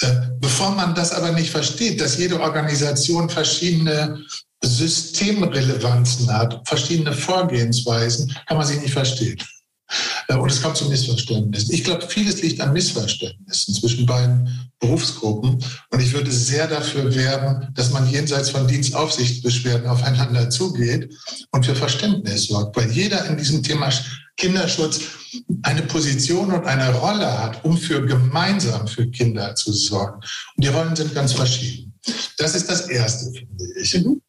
Äh, 0.00 0.08
bevor 0.40 0.70
man 0.72 0.94
das 0.94 1.12
aber 1.12 1.30
nicht 1.32 1.50
versteht, 1.50 2.00
dass 2.00 2.18
jede 2.18 2.40
Organisation 2.40 3.30
verschiedene 3.30 4.18
Systemrelevanzen 4.64 6.32
hat, 6.32 6.66
verschiedene 6.66 7.12
Vorgehensweisen, 7.12 8.34
kann 8.46 8.56
man 8.56 8.66
sie 8.66 8.78
nicht 8.78 8.92
verstehen. 8.92 9.38
Äh, 10.28 10.36
und 10.36 10.50
es 10.50 10.62
kommt 10.62 10.76
zu 10.76 10.88
Missverständnissen. 10.88 11.74
Ich 11.74 11.84
glaube, 11.84 12.06
vieles 12.08 12.42
liegt 12.42 12.60
an 12.60 12.72
Missverständnissen 12.72 13.74
zwischen 13.74 14.06
beiden 14.06 14.70
Berufsgruppen. 14.78 15.62
Und 15.90 16.00
ich 16.00 16.12
würde 16.12 16.30
sehr 16.30 16.66
dafür 16.66 17.14
werben, 17.14 17.68
dass 17.74 17.92
man 17.92 18.08
jenseits 18.08 18.50
von 18.50 18.66
Dienstaufsichtsbeschwerden 18.66 19.88
aufeinander 19.88 20.50
zugeht 20.50 21.12
und 21.50 21.66
für 21.66 21.74
Verständnis 21.74 22.46
sorgt. 22.46 22.76
Weil 22.76 22.90
jeder 22.90 23.24
in 23.26 23.36
diesem 23.36 23.62
Thema 23.62 23.90
Kinderschutz 24.36 25.00
eine 25.62 25.82
Position 25.82 26.52
und 26.52 26.66
eine 26.66 26.92
Rolle 26.94 27.38
hat, 27.38 27.64
um 27.64 27.76
für 27.76 28.04
gemeinsam 28.04 28.86
für 28.86 29.06
Kinder 29.10 29.54
zu 29.54 29.72
sorgen. 29.72 30.20
Und 30.56 30.64
die 30.64 30.68
Rollen 30.68 30.96
sind 30.96 31.14
ganz 31.14 31.32
verschieden. 31.32 31.94
Das 32.38 32.54
ist 32.54 32.68
das 32.68 32.88
Erste, 32.88 33.30
finde 33.32 33.80
ich. 33.80 33.94
Mhm. 33.94 34.20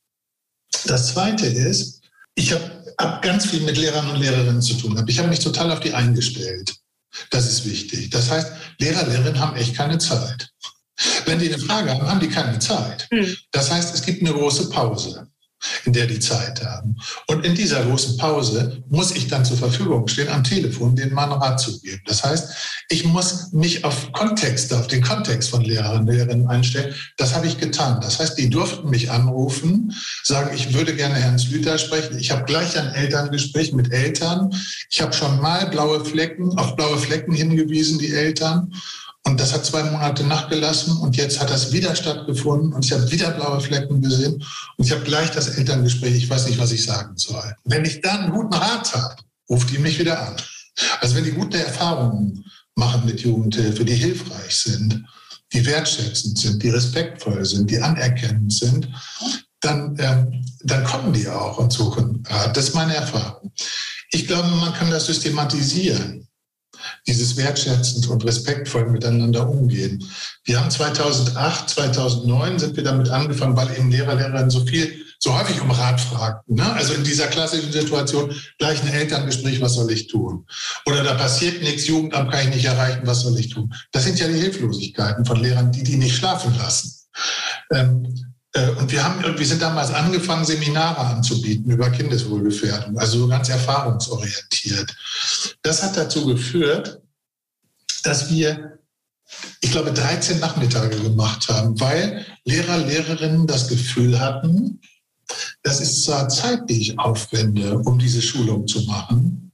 Das 0.86 1.07
Zweite 1.13 1.45
ist, 1.45 2.01
ich 2.36 2.51
habe 2.51 2.93
hab 2.99 3.21
ganz 3.21 3.45
viel 3.45 3.62
mit 3.62 3.77
Lehrern 3.77 4.09
und 4.09 4.19
Lehrerinnen 4.19 4.62
zu 4.62 4.75
tun. 4.75 5.03
Ich 5.07 5.19
habe 5.19 5.29
mich 5.29 5.39
total 5.39 5.71
auf 5.71 5.79
die 5.79 5.93
eingestellt. 5.93 6.75
Das 7.29 7.47
ist 7.47 7.65
wichtig. 7.65 8.09
Das 8.09 8.29
heißt, 8.29 8.51
Lehrer, 8.79 9.05
Lehrerinnen 9.07 9.39
haben 9.39 9.55
echt 9.55 9.75
keine 9.75 9.97
Zeit. 9.99 10.49
Wenn 11.25 11.39
die 11.39 11.53
eine 11.53 11.63
Frage 11.63 11.91
haben, 11.91 12.07
haben 12.07 12.19
die 12.19 12.29
keine 12.29 12.59
Zeit. 12.59 13.07
Hm. 13.12 13.36
Das 13.51 13.71
heißt, 13.71 13.93
es 13.93 14.01
gibt 14.01 14.21
eine 14.21 14.33
große 14.33 14.69
Pause 14.69 15.27
in 15.86 15.93
der 15.93 16.08
die 16.08 16.19
Zeit 16.19 16.63
haben. 16.63 16.95
Und 17.28 17.45
in 17.45 17.56
dieser 17.56 17.84
großen 17.84 18.17
Pause 18.17 18.84
muss 18.89 19.12
ich 19.12 19.28
dann 19.28 19.45
zur 19.45 19.58
Verfügung 19.58 20.08
stehen, 20.08 20.30
am 20.30 20.43
Telefon 20.43 20.95
den 20.95 21.13
Mann 21.13 21.32
Rat 21.32 21.60
zu 21.60 21.80
geben. 21.82 22.02
Das 22.06 22.23
heißt, 22.23 22.54
ich 22.89 23.06
muss 23.06 23.52
mich 23.52 23.84
auf 23.86 24.12
Kontexte, 24.12 24.78
auf 24.78 24.88
den 24.88 25.02
Kontext 25.02 25.49
von 25.49 25.62
Lehrern 25.62 26.02
und 26.02 26.08
Lehrerinnen 26.08 26.47
einstellen. 26.47 26.93
Das 27.17 27.36
habe 27.36 27.47
ich 27.47 27.58
getan. 27.58 27.99
Das 28.02 28.19
heißt, 28.19 28.38
die 28.38 28.49
durften 28.49 28.89
mich 28.89 29.12
anrufen, 29.12 29.93
sagen, 30.23 30.52
ich 30.56 30.73
würde 30.73 30.95
gerne 30.95 31.15
Herrn 31.15 31.39
Slüter 31.39 31.78
sprechen. 31.78 32.17
Ich 32.17 32.32
habe 32.32 32.43
gleich 32.43 32.78
ein 32.78 32.93
Elterngespräch 32.93 33.73
mit 33.73 33.91
Eltern. 33.91 34.49
Ich 34.89 35.02
habe 35.02 35.13
schon 35.13 35.39
mal 35.41 35.67
blaue 35.67 36.04
Flecken, 36.06 36.58
auf 36.58 36.76
blaue 36.76 36.97
Flecken 36.97 37.34
hingewiesen, 37.34 37.99
die 37.99 38.13
Eltern. 38.13 38.73
Und 39.25 39.39
das 39.39 39.53
hat 39.53 39.65
zwei 39.65 39.83
Monate 39.83 40.25
nachgelassen 40.25 40.97
und 40.97 41.15
jetzt 41.15 41.39
hat 41.39 41.49
das 41.49 41.71
wieder 41.71 41.95
stattgefunden 41.95 42.73
und 42.73 42.83
ich 42.83 42.91
habe 42.91 43.09
wieder 43.09 43.31
blaue 43.31 43.62
Flecken 43.62 44.01
gesehen 44.01 44.43
und 44.77 44.86
ich 44.86 44.91
habe 44.91 45.03
gleich 45.03 45.31
das 45.31 45.47
Elterngespräch, 45.47 46.15
ich 46.15 46.29
weiß 46.29 46.47
nicht, 46.47 46.59
was 46.59 46.73
ich 46.73 46.83
sagen 46.83 47.15
soll. 47.15 47.55
Wenn 47.63 47.86
ich 47.86 48.01
dann 48.01 48.23
einen 48.23 48.33
guten 48.33 48.53
Rat 48.53 48.93
habe, 48.93 49.15
ruft 49.49 49.69
die 49.71 49.77
mich 49.77 49.97
wieder 49.97 50.27
an. 50.27 50.36
Also 50.99 51.15
wenn 51.15 51.23
die 51.23 51.31
gute 51.31 51.57
Erfahrungen 51.57 52.43
machen 52.75 53.05
mit 53.05 53.21
Jugendhilfe, 53.21 53.86
die 53.86 53.95
hilfreich 53.95 54.55
sind, 54.55 55.05
die 55.53 55.65
wertschätzend 55.65 56.38
sind, 56.38 56.62
die 56.62 56.69
respektvoll 56.69 57.45
sind, 57.45 57.69
die 57.69 57.79
anerkennend 57.79 58.51
sind, 58.51 58.89
dann, 59.62 59.95
ähm, 59.99 60.43
dann 60.63 60.83
kommen 60.83 61.13
die 61.13 61.29
auch 61.29 61.59
und 61.59 61.71
suchen 61.71 62.23
Rat. 62.27 62.57
Das 62.57 62.69
ist 62.69 62.75
meine 62.75 62.95
Erfahrung. 62.95 63.53
Ich 64.12 64.27
glaube, 64.27 64.49
man 64.49 64.73
kann 64.73 64.91
das 64.91 65.05
systematisieren 65.05 66.22
dieses 67.07 67.37
wertschätzend 67.37 68.07
und 68.07 68.25
respektvoll 68.25 68.89
miteinander 68.89 69.49
umgehen. 69.49 70.03
Wir 70.43 70.59
haben 70.59 70.71
2008, 70.71 71.69
2009 71.69 72.59
sind 72.59 72.75
wir 72.75 72.83
damit 72.83 73.09
angefangen, 73.09 73.55
weil 73.55 73.71
eben 73.77 73.91
Lehrer, 73.91 74.15
Lehrerinnen 74.15 74.49
so 74.49 74.65
viel 74.65 75.03
so 75.23 75.39
häufig 75.39 75.61
um 75.61 75.71
Rat 75.71 76.01
fragten. 76.01 76.55
Ne? 76.55 76.73
Also 76.73 76.93
in 76.93 77.03
dieser 77.05 77.27
klassischen 77.27 77.71
Situation 77.71 78.35
gleich 78.59 78.81
ein 78.83 78.93
Elterngespräch, 78.93 79.61
was 79.61 79.75
soll 79.75 79.89
ich 79.89 80.07
tun? 80.07 80.45
Oder 80.85 81.01
da 81.01 81.13
passiert 81.13 81.61
nichts, 81.61 81.87
Jugendamt 81.87 82.29
kann 82.29 82.49
ich 82.49 82.55
nicht 82.55 82.65
erreichen, 82.65 83.03
was 83.05 83.21
soll 83.21 83.39
ich 83.39 83.49
tun? 83.49 83.73
Das 83.93 84.03
sind 84.03 84.19
ja 84.19 84.27
die 84.27 84.39
Hilflosigkeiten 84.39 85.23
von 85.23 85.39
Lehrern, 85.39 85.71
die 85.71 85.83
die 85.83 85.95
nicht 85.95 86.17
schlafen 86.17 86.53
lassen. 86.57 86.93
Ähm, 87.71 88.03
äh, 88.05 88.32
und 88.55 88.91
wir 88.91 89.03
haben, 89.03 89.37
wir 89.37 89.45
sind 89.45 89.61
damals 89.61 89.91
angefangen, 89.91 90.45
Seminare 90.45 90.99
anzubieten 90.99 91.71
über 91.71 91.89
Kindeswohlgefährdung, 91.89 92.97
also 92.99 93.19
so 93.19 93.27
ganz 93.27 93.49
erfahrungsorientiert. 93.49 94.95
Das 95.63 95.81
hat 95.81 95.97
dazu 95.97 96.25
geführt, 96.27 97.01
dass 98.03 98.29
wir, 98.29 98.77
ich 99.61 99.71
glaube, 99.71 99.91
13 99.91 100.39
Nachmittage 100.39 100.99
gemacht 100.99 101.49
haben, 101.49 101.79
weil 101.79 102.25
Lehrer, 102.45 102.77
Lehrerinnen 102.77 103.47
das 103.47 103.67
Gefühl 103.67 104.19
hatten, 104.19 104.79
das 105.63 105.81
ist 105.81 106.03
zwar 106.03 106.29
Zeit, 106.29 106.69
die 106.69 106.81
ich 106.81 106.99
aufwende, 106.99 107.79
um 107.79 107.97
diese 107.97 108.21
Schulung 108.21 108.67
zu 108.67 108.81
machen, 108.83 109.51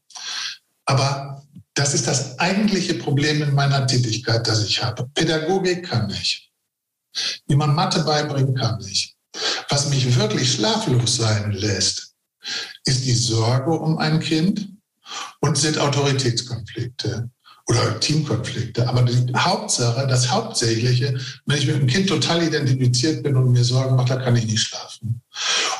aber 0.85 1.45
das 1.73 1.93
ist 1.93 2.07
das 2.07 2.37
eigentliche 2.39 2.95
Problem 2.95 3.41
in 3.41 3.53
meiner 3.53 3.87
Tätigkeit, 3.87 4.45
das 4.45 4.65
ich 4.65 4.83
habe. 4.83 5.07
Pädagogik 5.13 5.87
kann 5.87 6.09
ich. 6.09 6.48
Wie 7.47 7.55
man 7.55 7.75
Mathe 7.75 8.01
beibringen 8.03 8.55
kann 8.55 8.79
nicht. 8.79 9.15
Was 9.69 9.89
mich 9.89 10.15
wirklich 10.17 10.51
schlaflos 10.51 11.17
sein 11.17 11.51
lässt, 11.51 12.13
ist 12.85 13.05
die 13.05 13.13
Sorge 13.13 13.71
um 13.71 13.97
ein 13.97 14.19
Kind 14.19 14.69
und 15.41 15.57
sind 15.57 15.77
Autoritätskonflikte 15.77 17.29
oder 17.67 17.99
Teamkonflikte. 17.99 18.87
Aber 18.87 19.03
die 19.03 19.33
Hauptsache, 19.35 20.07
das 20.07 20.29
Hauptsächliche, 20.31 21.19
wenn 21.45 21.57
ich 21.57 21.67
mit 21.67 21.75
dem 21.75 21.87
Kind 21.87 22.09
total 22.09 22.43
identifiziert 22.43 23.23
bin 23.23 23.35
und 23.35 23.51
mir 23.51 23.63
Sorgen 23.63 23.95
mache, 23.95 24.09
da 24.09 24.15
kann 24.17 24.35
ich 24.35 24.45
nicht 24.45 24.61
schlafen. 24.61 25.21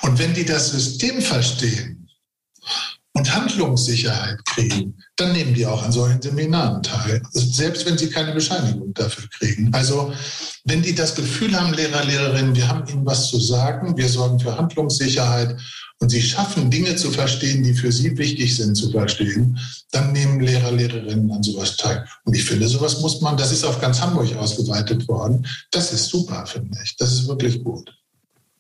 Und 0.04 0.20
wenn 0.20 0.34
die 0.34 0.46
das 0.46 0.72
System 0.72 1.22
verstehen 1.22 1.99
und 3.20 3.36
Handlungssicherheit 3.36 4.44
kriegen, 4.46 4.96
dann 5.18 5.34
nehmen 5.34 5.54
die 5.54 5.66
auch 5.66 5.84
an 5.84 5.92
solchen 5.92 6.22
Seminaren 6.22 6.82
teil, 6.82 7.22
selbst 7.34 7.86
wenn 7.86 7.98
sie 7.98 8.10
keine 8.10 8.32
Bescheinigung 8.32 8.94
dafür 8.94 9.28
kriegen. 9.38 9.74
Also 9.74 10.14
wenn 10.64 10.82
die 10.82 10.96
das 10.96 11.16
Gefühl 11.16 11.60
haben, 11.60 11.74
Lehrer, 11.74 12.06
Lehrerinnen, 12.06 12.56
wir 12.56 12.68
haben 12.70 12.88
ihnen 12.88 13.06
was 13.06 13.30
zu 13.30 13.38
sagen, 13.38 13.98
wir 13.98 14.08
sorgen 14.08 14.40
für 14.40 14.58
Handlungssicherheit 14.58 15.58
und 16.00 16.10
sie 16.10 16.22
schaffen, 16.22 16.72
Dinge 16.72 16.96
zu 16.96 17.12
verstehen, 17.12 17.62
die 17.62 17.74
für 17.74 17.92
sie 17.92 18.18
wichtig 18.18 18.56
sind 18.56 18.76
zu 18.76 18.90
verstehen, 18.90 19.60
dann 19.92 20.14
nehmen 20.14 20.40
Lehrer, 20.40 20.72
Lehrerinnen 20.72 21.30
an 21.30 21.44
sowas 21.44 21.76
teil. 21.76 22.06
Und 22.24 22.38
ich 22.38 22.46
finde, 22.46 22.70
sowas 22.70 23.02
muss 23.02 23.20
man, 23.20 23.36
das 23.36 23.52
ist 23.52 23.66
auf 23.66 23.82
ganz 23.82 24.00
Hamburg 24.00 24.34
ausgeweitet 24.38 25.06
worden. 25.10 25.46
Das 25.72 25.92
ist 25.92 26.06
super, 26.06 26.46
finde 26.46 26.80
ich. 26.86 26.96
Das 26.96 27.12
ist 27.12 27.28
wirklich 27.28 27.62
gut. 27.66 27.94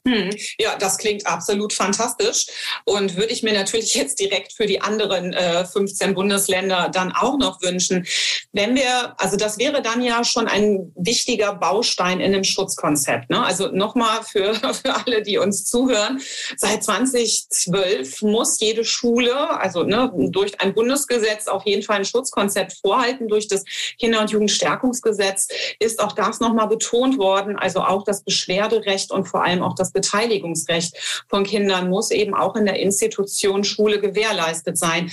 Hm. 0.07 0.29
Ja, 0.57 0.77
das 0.77 0.97
klingt 0.97 1.27
absolut 1.27 1.73
fantastisch 1.73 2.47
und 2.85 3.17
würde 3.17 3.33
ich 3.33 3.43
mir 3.43 3.53
natürlich 3.53 3.95
jetzt 3.95 4.19
direkt 4.19 4.53
für 4.53 4.65
die 4.65 4.81
anderen 4.81 5.33
äh, 5.33 5.65
15 5.65 6.13
Bundesländer 6.13 6.89
dann 6.89 7.11
auch 7.11 7.37
noch 7.37 7.61
wünschen. 7.61 8.07
Wenn 8.53 8.75
wir, 8.75 9.13
also 9.17 9.35
das 9.35 9.57
wäre 9.57 9.81
dann 9.81 10.01
ja 10.01 10.23
schon 10.23 10.47
ein 10.47 10.93
wichtiger 10.95 11.53
Baustein 11.53 12.21
in 12.21 12.31
dem 12.31 12.45
Schutzkonzept. 12.45 13.29
Ne? 13.29 13.43
Also 13.43 13.67
nochmal 13.67 14.23
für, 14.23 14.55
für 14.73 14.95
alle, 14.95 15.21
die 15.21 15.37
uns 15.37 15.65
zuhören, 15.65 16.21
seit 16.55 16.81
2012 16.81 18.21
muss 18.21 18.57
jede 18.61 18.85
Schule, 18.85 19.59
also 19.59 19.83
ne, 19.83 20.11
durch 20.29 20.61
ein 20.61 20.73
Bundesgesetz 20.73 21.47
auf 21.47 21.65
jeden 21.65 21.83
Fall 21.83 21.97
ein 21.97 22.05
Schutzkonzept 22.05 22.77
vorhalten. 22.81 23.27
Durch 23.27 23.49
das 23.49 23.65
Kinder- 23.99 24.21
und 24.21 24.31
Jugendstärkungsgesetz 24.31 25.49
ist 25.79 25.99
auch 25.99 26.13
das 26.13 26.39
nochmal 26.39 26.67
betont 26.67 27.17
worden, 27.17 27.57
also 27.57 27.81
auch 27.81 28.05
das 28.05 28.23
Beschwerderecht 28.23 29.11
und 29.11 29.25
vor 29.27 29.43
allem 29.43 29.61
auch 29.61 29.75
das 29.75 29.88
Beteiligungsrecht 29.91 31.25
von 31.27 31.43
Kindern 31.43 31.89
muss 31.89 32.11
eben 32.11 32.33
auch 32.33 32.55
in 32.55 32.65
der 32.65 32.79
Institution 32.79 33.63
Schule 33.63 33.99
gewährleistet 33.99 34.77
sein. 34.77 35.11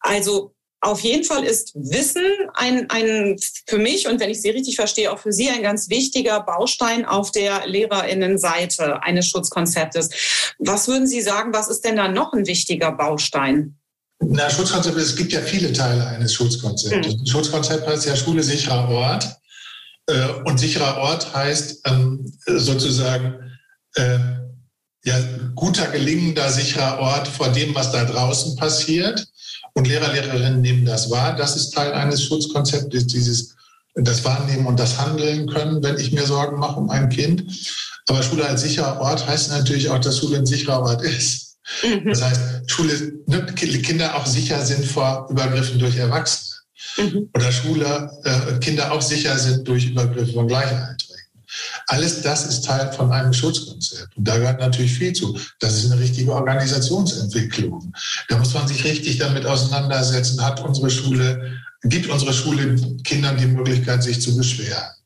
Also 0.00 0.52
auf 0.80 1.00
jeden 1.00 1.24
Fall 1.24 1.44
ist 1.44 1.72
Wissen 1.74 2.22
ein, 2.54 2.88
ein 2.90 3.36
für 3.66 3.78
mich 3.78 4.06
und 4.06 4.20
wenn 4.20 4.30
ich 4.30 4.40
Sie 4.40 4.50
richtig 4.50 4.76
verstehe, 4.76 5.12
auch 5.12 5.18
für 5.18 5.32
Sie 5.32 5.48
ein 5.48 5.62
ganz 5.62 5.88
wichtiger 5.88 6.40
Baustein 6.40 7.04
auf 7.04 7.32
der 7.32 7.66
Lehrerinnenseite 7.66 9.02
eines 9.02 9.26
Schutzkonzeptes. 9.26 10.54
Was 10.58 10.86
würden 10.86 11.06
Sie 11.06 11.22
sagen, 11.22 11.52
was 11.52 11.68
ist 11.68 11.84
denn 11.84 11.96
da 11.96 12.08
noch 12.08 12.32
ein 12.32 12.46
wichtiger 12.46 12.92
Baustein? 12.92 13.78
Na, 14.20 14.48
Schutzkonzept, 14.48 14.96
es 14.96 15.16
gibt 15.16 15.32
ja 15.32 15.40
viele 15.40 15.72
Teile 15.72 16.06
eines 16.06 16.34
Schutzkonzeptes. 16.34 17.14
Hm. 17.14 17.26
Schutzkonzept 17.26 17.86
heißt 17.86 18.06
ja 18.06 18.16
Schule 18.16 18.42
sicherer 18.42 18.88
Ort. 18.88 19.26
Äh, 20.08 20.28
und 20.44 20.58
sicherer 20.58 20.98
Ort 20.98 21.34
heißt 21.34 21.80
ähm, 21.86 22.32
sozusagen 22.46 23.45
äh, 23.96 24.18
ja, 25.04 25.14
guter, 25.54 25.86
gelingender, 25.88 26.50
sicherer 26.50 26.98
Ort 26.98 27.28
vor 27.28 27.48
dem, 27.48 27.74
was 27.74 27.92
da 27.92 28.04
draußen 28.04 28.56
passiert. 28.56 29.26
Und 29.74 29.86
Lehrer, 29.86 30.12
Lehrerinnen 30.12 30.60
nehmen 30.60 30.84
das 30.84 31.10
wahr. 31.10 31.36
Das 31.36 31.54
ist 31.54 31.70
Teil 31.74 31.92
eines 31.92 32.24
Schutzkonzeptes, 32.24 33.06
dieses 33.06 33.54
das 33.94 34.24
Wahrnehmen 34.24 34.66
und 34.66 34.78
das 34.78 34.98
Handeln 34.98 35.48
können, 35.48 35.82
wenn 35.82 35.98
ich 35.98 36.12
mir 36.12 36.26
Sorgen 36.26 36.58
mache 36.58 36.78
um 36.78 36.90
ein 36.90 37.08
Kind. 37.08 37.44
Aber 38.08 38.22
Schule 38.22 38.46
als 38.46 38.62
sicherer 38.62 39.00
Ort 39.00 39.26
heißt 39.26 39.50
natürlich 39.50 39.90
auch, 39.90 39.98
dass 39.98 40.18
Schule 40.18 40.38
ein 40.38 40.46
sicherer 40.46 40.80
Ort 40.80 41.02
ist. 41.02 41.56
Mhm. 41.82 42.08
Das 42.08 42.22
heißt, 42.22 42.40
Schule, 42.66 43.12
ne, 43.26 43.46
Kinder 43.54 44.16
auch 44.16 44.26
sicher 44.26 44.64
sind 44.64 44.84
vor 44.84 45.26
Übergriffen 45.30 45.78
durch 45.78 45.96
Erwachsene. 45.96 46.56
Mhm. 46.98 47.30
Oder 47.34 47.52
Schule, 47.52 48.10
äh, 48.24 48.58
Kinder 48.58 48.92
auch 48.92 49.02
sicher 49.02 49.36
sind 49.38 49.66
durch 49.66 49.86
Übergriffe 49.86 50.32
von 50.32 50.46
Gleichaltrigen. 50.46 51.05
Alles 51.86 52.22
das 52.22 52.46
ist 52.46 52.64
Teil 52.64 52.92
von 52.92 53.12
einem 53.12 53.32
Schutzkonzept. 53.32 54.16
Und 54.16 54.26
da 54.26 54.38
gehört 54.38 54.60
natürlich 54.60 54.94
viel 54.94 55.12
zu. 55.12 55.38
Das 55.60 55.76
ist 55.76 55.90
eine 55.90 56.00
richtige 56.00 56.32
Organisationsentwicklung. 56.32 57.92
Da 58.28 58.38
muss 58.38 58.54
man 58.54 58.66
sich 58.66 58.84
richtig 58.84 59.18
damit 59.18 59.46
auseinandersetzen. 59.46 60.44
Hat 60.44 60.60
unsere 60.60 60.90
Schule, 60.90 61.52
gibt 61.84 62.08
unsere 62.08 62.32
Schule 62.32 62.76
Kindern 63.04 63.36
die 63.36 63.46
Möglichkeit, 63.46 64.02
sich 64.02 64.20
zu 64.20 64.36
beschweren? 64.36 64.96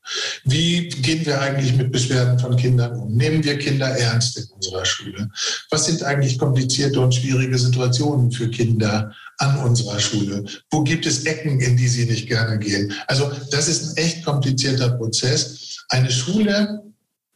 Wie 0.45 0.89
gehen 0.89 1.25
wir 1.25 1.41
eigentlich 1.41 1.77
mit 1.77 1.93
Beschwerden 1.93 2.39
von 2.39 2.57
Kindern 2.57 2.99
um? 2.99 3.15
Nehmen 3.15 3.45
wir 3.45 3.59
Kinder 3.59 3.87
ernst 3.87 4.39
in 4.39 4.45
unserer 4.57 4.85
Schule? 4.85 5.31
Was 5.71 5.87
sind 5.87 6.03
eigentlich 6.03 6.39
komplizierte 6.39 7.01
und 7.01 7.15
schwierige 7.15 7.59
Situationen 7.59 8.33
für 8.33 8.51
Kinder 8.51 9.13
an 9.41 9.59
unserer 9.59 9.99
Schule? 9.99 10.45
Wo 10.71 10.83
gibt 10.83 11.07
es 11.07 11.25
Ecken, 11.25 11.61
in 11.61 11.77
die 11.77 11.89
sie 11.89 12.07
nicht 12.07 12.29
gerne 12.29 12.59
gehen? 12.59 12.93
Also 13.07 13.31
das 13.51 13.69
ist 13.69 13.91
ein 13.91 13.97
echt 13.97 14.25
komplizierter 14.25 14.91
Prozess 14.91 15.77
eine 15.91 16.11
Schule 16.11 16.83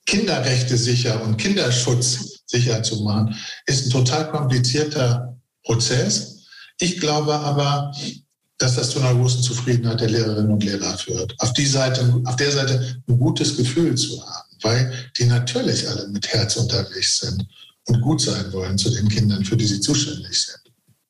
Kinderrechte 0.07 0.77
sicher 0.77 1.23
und 1.23 1.37
Kinderschutz 1.37 2.43
sicher 2.47 2.83
zu 2.83 3.03
machen, 3.03 3.35
ist 3.67 3.87
ein 3.87 3.90
total 3.90 4.31
komplizierter 4.31 5.37
Prozess. 5.64 6.45
Ich 6.79 7.01
glaube 7.01 7.35
aber, 7.35 7.93
dass 8.59 8.77
das 8.77 8.90
zu 8.90 9.01
einer 9.01 9.14
großen 9.14 9.43
Zufriedenheit 9.43 10.01
der 10.01 10.11
Lehrerinnen 10.11 10.53
und 10.53 10.62
Lehrer 10.62 10.97
führt. 10.97 11.35
Auf, 11.38 11.53
die 11.55 11.67
Seite, 11.67 12.23
auf 12.25 12.37
der 12.37 12.53
Seite 12.53 13.03
ein 13.09 13.19
gutes 13.19 13.57
Gefühl 13.57 13.95
zu 13.97 14.23
haben, 14.23 14.49
weil 14.62 14.93
die 15.19 15.25
natürlich 15.25 15.88
alle 15.88 16.07
mit 16.09 16.29
Herz 16.29 16.57
unterwegs 16.57 17.19
sind 17.19 17.47
und 17.87 18.01
gut 18.01 18.21
sein 18.21 18.53
wollen 18.53 18.79
zu 18.79 18.90
den 18.90 19.09
Kindern, 19.09 19.45
für 19.45 19.57
die 19.57 19.67
sie 19.67 19.81
zuständig 19.81 20.40
sind. 20.40 20.63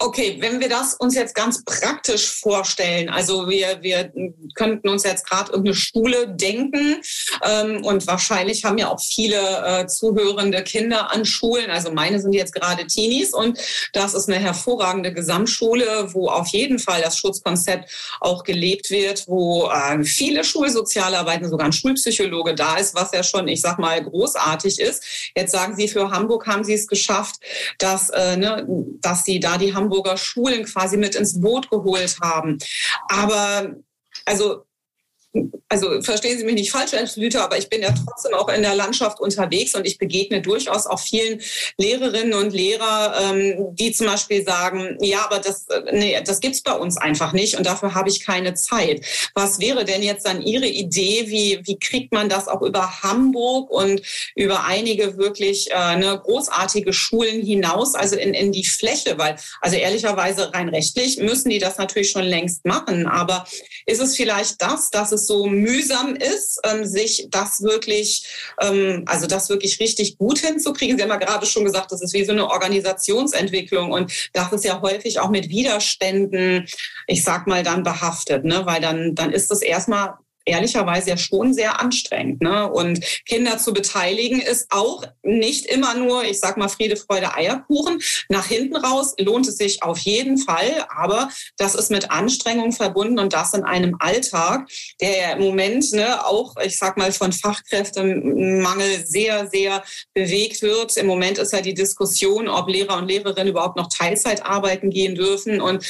Okay, 0.05 0.37
wenn 0.39 0.61
wir 0.61 0.69
das 0.69 0.93
uns 0.93 1.15
jetzt 1.15 1.35
ganz 1.35 1.65
praktisch 1.65 2.31
vorstellen, 2.31 3.09
also 3.09 3.49
wir, 3.49 3.79
wir 3.81 4.13
könnten 4.55 4.91
uns 4.91 5.03
jetzt 5.03 5.27
gerade 5.27 5.51
irgendeine 5.53 5.75
Schule 5.77 6.29
denken 6.29 7.01
ähm, 7.43 7.83
und 7.87 8.07
wahrscheinlich 8.07 8.67
haben 8.67 8.77
ja 8.77 8.91
auch 8.91 9.01
viele 9.01 9.39
äh, 9.65 9.87
zuhörende 9.87 10.63
Kinder 10.63 11.11
an 11.11 11.25
Schulen, 11.25 11.71
also 11.71 11.91
meine 11.91 12.21
sind 12.21 12.35
jetzt 12.35 12.55
gerade 12.55 12.87
Teenies 12.87 13.33
und 13.33 13.59
das 13.95 14.13
ist 14.13 14.29
eine 14.29 14.39
hervorragende 14.39 15.11
Gesamtschule, 15.11 16.13
wo 16.13 16.29
auf 16.29 16.49
jeden 16.49 16.79
Fall 16.79 17.01
das 17.01 17.17
Schutzkonzept 17.17 17.91
auch 18.21 18.45
gelebt 18.45 18.91
wird, 18.91 19.27
wo 19.27 19.71
äh, 19.71 20.05
viele 20.05 20.45
Schulsozialarbeiten, 20.45 21.49
sogar 21.49 21.69
ein 21.69 21.73
Schulpsychologe 21.73 22.55
da 22.55 22.77
ist, 22.77 22.95
was 22.95 23.13
ja 23.13 23.23
schon, 23.23 23.49
ich 23.49 23.63
sag 23.63 23.79
mal, 23.79 24.05
großartig 24.05 24.81
ist. 24.81 25.03
Jetzt 25.35 25.53
sagen 25.53 25.75
Sie, 25.75 25.89
für 25.89 26.11
Hamburg 26.11 26.47
haben 26.47 26.63
Sie 26.63 26.75
es 26.75 26.87
geschafft, 26.87 27.37
dass, 27.79 28.11
äh, 28.11 28.37
ne, 28.37 28.67
dass 29.01 29.25
Sie 29.25 29.41
da 29.41 29.57
die 29.57 29.73
Hamburg 29.73 29.94
Hamburger 29.95 30.17
Schulen 30.17 30.65
quasi 30.65 30.97
mit 30.97 31.15
ins 31.15 31.41
Boot 31.41 31.71
geholt 31.71 32.19
haben. 32.21 32.59
Aber 33.09 33.75
also 34.25 34.64
also 35.69 36.01
verstehen 36.03 36.39
Sie 36.39 36.45
mich 36.45 36.55
nicht 36.55 36.71
falsch, 36.71 36.93
Herr 36.93 37.07
Schlüter, 37.07 37.43
aber 37.43 37.59
ich 37.59 37.69
bin 37.69 37.83
ja 37.83 37.93
trotzdem 37.93 38.35
auch 38.35 38.49
in 38.49 38.63
der 38.63 38.77
Landschaft 38.77 39.19
unterwegs 39.19 39.75
und 39.75 39.87
ich 39.87 39.99
begegne 39.99 40.41
durchaus 40.41 40.87
auch 40.87 41.01
vielen 41.01 41.41
Lehrerinnen 41.79 42.35
und 42.35 42.53
Lehrer, 42.53 43.15
ähm, 43.21 43.75
die 43.75 43.93
zum 43.93 44.07
Beispiel 44.07 44.45
sagen, 44.45 44.97
ja, 45.01 45.25
aber 45.25 45.41
das, 45.41 45.67
äh, 45.69 45.83
nee, 45.93 46.21
das 46.25 46.41
gibt's 46.41 46.63
bei 46.63 46.75
uns 46.75 46.97
einfach 46.97 47.33
nicht 47.33 47.57
und 47.57 47.67
dafür 47.67 47.95
habe 47.95 48.09
ich 48.09 48.25
keine 48.25 48.55
Zeit. 48.55 49.05
Was 49.35 49.59
wäre 49.59 49.85
denn 49.85 50.03
jetzt 50.03 50.27
dann 50.27 50.43
Ihre 50.43 50.69
Idee? 50.69 51.25
Wie, 51.27 51.61
wie 51.65 51.79
kriegt 51.79 52.13
man 52.13 52.29
das 52.29 52.47
auch 52.47 52.63
über 52.63 53.03
Hamburg 53.03 53.71
und 53.71 54.03
über 54.37 54.65
einige 54.65 55.17
wirklich 55.17 55.71
äh, 55.73 55.97
ne, 55.97 56.21
großartige 56.23 56.93
Schulen 56.93 57.43
hinaus, 57.43 57.97
also 57.97 58.17
in, 58.17 58.35
in 58.35 58.53
die 58.53 58.65
Fläche? 58.65 59.19
Weil, 59.19 59.37
also 59.61 59.77
ehrlicherweise 59.77 60.55
rein 60.55 60.69
rechtlich 60.69 61.19
müssen 61.19 61.49
die 61.49 61.59
das 61.59 61.79
natürlich 61.79 62.11
schon 62.11 62.25
längst 62.25 62.65
machen, 62.65 63.07
aber 63.07 63.45
ist 63.87 64.01
es 64.01 64.17
vielleicht 64.17 64.63
das, 64.63 64.91
dass 64.91 65.11
es 65.11 65.24
so 65.27 65.47
mühsam 65.47 66.17
ist, 66.17 66.61
ähm, 66.65 66.85
sich 66.85 67.29
das 67.31 67.63
wirklich, 67.63 68.27
ähm, 68.61 69.05
also 69.07 69.27
das 69.27 69.49
wirklich 69.49 69.81
richtig 69.81 70.19
gut 70.19 70.39
hinzukriegen. 70.39 70.97
Sie 70.97 71.03
haben 71.03 71.11
ja 71.11 71.17
gerade 71.17 71.47
schon 71.47 71.65
gesagt, 71.65 71.93
das 71.93 72.03
ist 72.03 72.15
wie 72.15 72.25
so 72.25 72.33
eine 72.33 72.49
Organisationsentwicklung 72.49 73.93
und 73.93 74.13
das 74.33 74.53
ist 74.53 74.65
ja 74.65 74.81
häufig 74.81 75.21
auch 75.21 75.31
mit 75.31 75.49
Widerständen, 75.49 76.67
ich 77.07 77.23
sag 77.23 77.47
mal, 77.47 77.63
dann 77.63 77.83
behaftet, 77.83 78.45
ne? 78.45 78.63
weil 78.65 78.81
dann, 78.81 79.15
dann 79.15 79.33
ist 79.33 79.51
das 79.51 79.63
erstmal 79.63 80.15
ehrlicherweise 80.45 81.11
ja 81.11 81.17
schon 81.17 81.55
sehr 81.55 81.81
anstrengend. 81.81 82.43
Ne? 82.43 82.71
Und 82.71 83.01
Kinder 83.27 83.59
zu 83.59 83.73
beteiligen 83.73 84.41
ist 84.41 84.67
auch 84.71 85.03
nicht 85.23 85.67
immer 85.67 85.95
nur, 85.95 86.25
ich 86.25 86.41
sag 86.41 86.57
mal, 86.57 86.69
Friede, 86.69 86.97
Freude, 86.97 87.35
Eierkuchen. 87.35 88.01
Nach 88.29 88.47
hinten 88.47 88.77
raus 88.77 89.15
lohnt 89.19 89.49
es 89.49 89.57
sich 89.57 89.83
auf 89.83 89.99
jeden 89.99 90.39
Fall, 90.39 90.87
aber 90.89 91.31
das 91.57 91.75
ist 91.75 91.91
mit 91.91 92.11
Anstrengung 92.11 92.73
verbunden 92.73 93.19
und 93.19 93.33
das 93.33 93.55
in 93.55 93.65
einem 93.65 93.97
Alltag, 94.01 94.69
der 95.01 95.17
ja 95.17 95.33
im 95.33 95.43
Moment 95.43 95.93
ne, 95.93 96.25
auch, 96.27 96.55
ich 96.63 96.77
sag 96.77 96.97
mal, 96.97 97.13
von 97.13 97.33
Fachkräftemangel 97.33 99.07
sehr, 99.07 99.49
sehr 99.49 99.83
bewegt 100.13 100.63
wird. 100.63 100.97
Im 100.97 101.07
Moment 101.07 101.39
ist 101.39 101.53
ja 101.53 101.61
die 101.61 101.75
Diskussion, 101.75 102.49
ob 102.49 102.69
Lehrer 102.69 102.99
und 102.99 103.09
Lehrerinnen 103.09 103.49
überhaupt 103.49 103.77
noch 103.77 103.89
Teilzeit 103.89 104.45
arbeiten 104.45 104.91
gehen 104.91 105.15
dürfen. 105.15 105.61
Und 105.61 105.85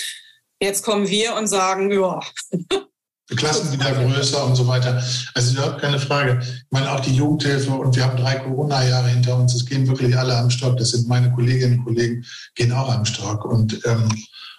jetzt 0.60 0.84
kommen 0.84 1.08
wir 1.08 1.34
und 1.34 1.46
sagen, 1.46 1.90
ja, 1.90 2.20
Klassen 3.28 3.72
wieder 3.72 3.90
größer 3.90 4.44
und 4.44 4.54
so 4.54 4.66
weiter. 4.66 5.02
Also 5.34 5.54
überhaupt 5.54 5.80
keine 5.80 5.98
Frage. 5.98 6.40
Ich 6.42 6.64
meine, 6.70 6.92
auch 6.92 7.00
die 7.00 7.14
Jugendhilfe 7.14 7.70
und 7.70 7.96
wir 7.96 8.04
haben 8.04 8.18
drei 8.18 8.36
Corona-Jahre 8.36 9.08
hinter 9.08 9.36
uns. 9.36 9.54
Es 9.54 9.64
gehen 9.64 9.88
wirklich 9.88 10.16
alle 10.16 10.36
am 10.36 10.50
Stock. 10.50 10.76
Das 10.76 10.90
sind 10.90 11.08
meine 11.08 11.32
Kolleginnen 11.32 11.78
und 11.78 11.84
Kollegen, 11.84 12.24
gehen 12.54 12.72
auch 12.72 12.92
am 12.92 13.04
Stock 13.06 13.46
und, 13.46 13.80
ähm, 13.86 14.08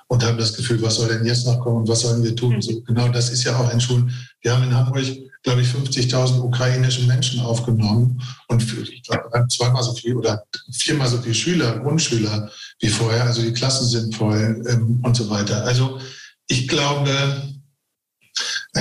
und 0.07 0.23
haben 0.23 0.37
das 0.37 0.55
Gefühl, 0.55 0.81
was 0.81 0.95
soll 0.95 1.09
denn 1.09 1.25
jetzt 1.25 1.45
noch 1.45 1.59
kommen 1.59 1.77
und 1.77 1.87
was 1.87 2.01
sollen 2.01 2.23
wir 2.23 2.35
tun? 2.35 2.59
So, 2.61 2.81
genau 2.81 3.07
das 3.09 3.29
ist 3.29 3.43
ja 3.43 3.55
auch 3.55 3.71
in 3.71 3.79
Schulen. 3.79 4.11
Wir 4.41 4.53
haben 4.53 4.63
in 4.63 4.75
Hamburg, 4.75 5.03
glaube 5.43 5.61
ich, 5.61 5.67
50.000 5.67 6.41
ukrainische 6.41 7.03
Menschen 7.03 7.41
aufgenommen 7.41 8.19
und 8.47 8.63
für, 8.63 8.81
ich 8.81 9.03
glaube, 9.03 9.29
zweimal 9.47 9.83
so 9.83 9.93
viel 9.93 10.15
oder 10.15 10.43
viermal 10.71 11.07
so 11.07 11.21
viele 11.21 11.35
Schüler, 11.35 11.79
Grundschüler 11.79 12.49
wie 12.79 12.89
vorher. 12.89 13.25
Also 13.25 13.43
die 13.43 13.53
Klassen 13.53 13.87
sind 13.87 14.15
voll 14.15 14.63
ähm, 14.67 15.01
und 15.03 15.15
so 15.15 15.29
weiter. 15.29 15.63
Also 15.65 15.99
ich 16.47 16.67
glaube, 16.67 17.11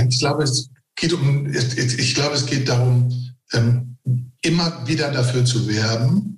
ich 0.09 0.19
glaube, 0.19 0.45
es 0.45 0.71
geht 0.97 1.13
um, 1.13 1.47
ich 1.53 2.15
glaube, 2.15 2.35
es 2.35 2.47
geht 2.47 2.69
darum, 2.69 3.35
ähm, 3.53 3.97
immer 4.43 4.87
wieder 4.87 5.11
dafür 5.11 5.45
zu 5.45 5.67
werben. 5.69 6.35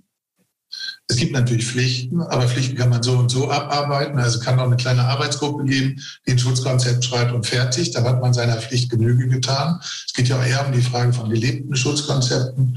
Es 1.08 1.16
gibt 1.16 1.32
natürlich 1.32 1.66
Pflichten, 1.66 2.20
aber 2.20 2.48
Pflichten 2.48 2.76
kann 2.76 2.88
man 2.88 3.02
so 3.02 3.12
und 3.12 3.30
so 3.30 3.48
abarbeiten. 3.48 4.18
Also 4.18 4.40
kann 4.40 4.58
auch 4.58 4.66
eine 4.66 4.76
kleine 4.76 5.04
Arbeitsgruppe 5.04 5.64
geben, 5.64 6.02
die 6.26 6.32
ein 6.32 6.38
Schutzkonzept 6.38 7.04
schreibt 7.04 7.32
und 7.32 7.46
fertig. 7.46 7.92
Da 7.92 8.02
hat 8.02 8.20
man 8.20 8.34
seiner 8.34 8.56
Pflicht 8.56 8.90
Genüge 8.90 9.28
getan. 9.28 9.78
Es 9.80 10.12
geht 10.14 10.28
ja 10.28 10.36
auch 10.36 10.44
eher 10.44 10.66
um 10.66 10.72
die 10.72 10.82
Frage 10.82 11.12
von 11.12 11.30
gelebten 11.30 11.76
Schutzkonzepten. 11.76 12.76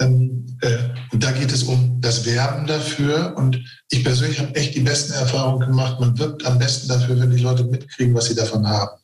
Ähm, 0.00 0.46
äh, 0.62 0.88
und 1.12 1.22
da 1.22 1.30
geht 1.30 1.52
es 1.52 1.62
um 1.62 2.00
das 2.00 2.26
Werben 2.26 2.66
dafür. 2.66 3.34
Und 3.36 3.60
ich 3.90 4.02
persönlich 4.02 4.40
habe 4.40 4.54
echt 4.56 4.74
die 4.74 4.80
besten 4.80 5.12
Erfahrungen 5.12 5.68
gemacht. 5.68 6.00
Man 6.00 6.18
wirbt 6.18 6.44
am 6.46 6.58
besten 6.58 6.88
dafür, 6.88 7.20
wenn 7.20 7.30
die 7.30 7.42
Leute 7.42 7.62
mitkriegen, 7.64 8.14
was 8.14 8.26
sie 8.26 8.34
davon 8.34 8.66
haben. 8.66 9.00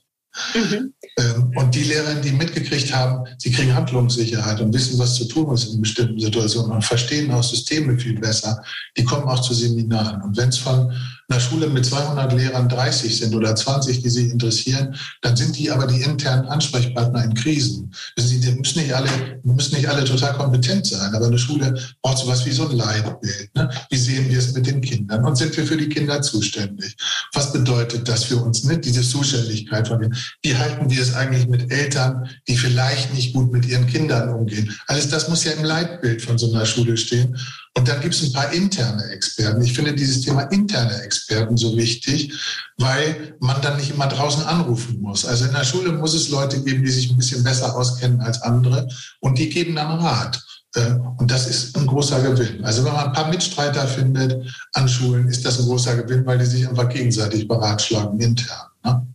Mhm. 0.55 0.93
Ähm, 1.19 1.53
und 1.55 1.75
die 1.75 1.85
Lehrerinnen, 1.85 2.23
die 2.23 2.33
mitgekriegt 2.33 2.95
haben, 2.95 3.25
sie 3.39 3.51
kriegen 3.51 3.75
Handlungssicherheit 3.75 4.61
und 4.61 4.73
wissen, 4.75 4.99
was 4.99 5.15
zu 5.15 5.25
tun 5.27 5.55
ist 5.55 5.73
in 5.73 5.81
bestimmten 5.81 6.19
Situationen 6.19 6.73
und 6.73 6.85
verstehen 6.85 7.31
auch 7.31 7.43
Systeme 7.43 7.99
viel 7.99 8.19
besser, 8.19 8.63
die 8.97 9.05
kommen 9.05 9.25
auch 9.25 9.41
zu 9.41 9.55
Seminaren. 9.55 10.23
Und 10.23 10.37
wenn 10.37 10.51
es 10.51 10.59
von 10.59 10.93
einer 11.29 11.41
Schule 11.41 11.69
mit 11.69 11.85
200 11.85 12.33
Lehrern 12.33 12.69
30 12.69 13.19
sind 13.19 13.35
oder 13.35 13.55
20, 13.55 14.01
die 14.01 14.11
sich 14.11 14.31
interessieren, 14.31 14.95
dann 15.23 15.37
sind 15.37 15.59
die 15.59 15.71
aber 15.71 15.87
die 15.87 16.03
internen 16.03 16.47
Ansprechpartner 16.47 17.25
in 17.25 17.35
Krisen. 17.35 17.93
Die 18.17 18.53
müssen 18.53 18.81
nicht 18.81 18.95
alle, 18.95 19.09
müssen 19.43 19.75
nicht 19.75 19.89
alle 19.89 20.05
total 20.05 20.35
kompetent 20.35 20.87
sein, 20.87 21.15
aber 21.15 21.27
eine 21.27 21.39
Schule 21.39 21.75
braucht 22.03 22.19
sowas 22.19 22.47
wie 22.47 22.53
so 22.53 22.69
ein 22.69 22.77
Leitbild. 22.77 23.51
Ne? 23.55 23.69
Wie 23.91 23.97
sehen 23.97 24.29
wir 24.31 24.39
es 24.39 24.53
mit 24.53 24.67
den 24.67 24.81
Kindern 24.81 25.25
und 25.25 25.37
sind 25.37 25.57
wir 25.57 25.67
für 25.67 25.77
die 25.77 25.89
Kinder 25.89 26.23
zuständig? 26.23 26.97
Was 27.33 27.53
bedeutet 27.53 28.09
das 28.09 28.25
für 28.25 28.37
uns, 28.37 28.63
ne? 28.65 28.79
diese 28.79 29.03
Zuständigkeit 29.03 29.89
von 29.89 30.01
denen? 30.01 30.17
Wie 30.43 30.57
halten 30.57 30.91
wir 30.91 31.01
es 31.01 31.15
eigentlich 31.15 31.47
mit 31.49 31.71
Eltern, 31.71 32.29
die 32.49 32.57
vielleicht 32.57 33.15
nicht 33.15 33.35
gut 33.35 33.53
mit 33.53 33.67
ihren 33.67 33.87
Kindern 33.87 34.29
umgehen? 34.31 34.75
Alles 34.87 35.09
das 35.09 35.29
muss 35.29 35.45
ja 35.45 35.53
im 35.53 35.65
Leitbild 35.65 36.23
von 36.23 36.39
so 36.39 36.53
einer 36.53 36.67
Schule 36.67 36.97
stehen. 36.97 37.37
Und 37.77 37.87
dann 37.89 38.01
gibt 38.01 38.15
es 38.15 38.23
ein 38.23 38.33
paar 38.33 38.53
interne 38.53 39.05
Experten. 39.11 39.63
Ich 39.63 39.75
finde 39.75 39.95
dieses 39.95 40.23
Thema 40.23 40.43
interne 40.45 41.03
Experten 41.03 41.57
so 41.59 41.77
wichtig, 41.77 42.33
weil 42.79 43.37
man 43.41 43.61
dann 43.61 43.77
nicht 43.77 43.91
immer 43.91 44.07
draußen 44.07 44.45
anrufen 44.45 45.01
muss. 45.01 45.27
Also 45.27 45.45
in 45.45 45.53
der 45.53 45.65
Schule 45.65 45.93
muss 45.93 46.15
es 46.15 46.31
Leute 46.31 46.63
geben, 46.63 46.85
die 46.85 46.91
sich 46.91 47.11
ein 47.11 47.19
bisschen 47.19 47.45
besser 47.45 47.77
auskennen 47.77 48.21
als 48.21 48.41
andere 48.41 48.89
und 49.21 49.39
die 49.39 49.51
geben 49.51 49.75
dann 49.75 49.99
Rat. 49.99 50.43
Äh, 50.77 50.95
und 51.19 51.31
das 51.31 51.49
ist 51.49 51.77
ein 51.77 51.87
großer 51.87 52.21
Gewinn. 52.23 52.65
Also 52.65 52.85
wenn 52.85 52.93
man 52.93 53.07
ein 53.07 53.13
paar 53.13 53.29
Mitstreiter 53.29 53.87
findet 53.87 54.47
an 54.75 54.89
Schulen, 54.89 55.29
ist 55.29 55.45
das 55.45 55.59
ein 55.59 55.67
großer 55.67 55.97
Gewinn, 56.03 56.25
weil 56.27 56.39
die 56.39 56.47
sich 56.47 56.69
einfach 56.69 56.89
gegenseitig 56.89 57.49
beratschlagen 57.49 58.21
intern. 58.21 58.69
Ne? 58.85 59.07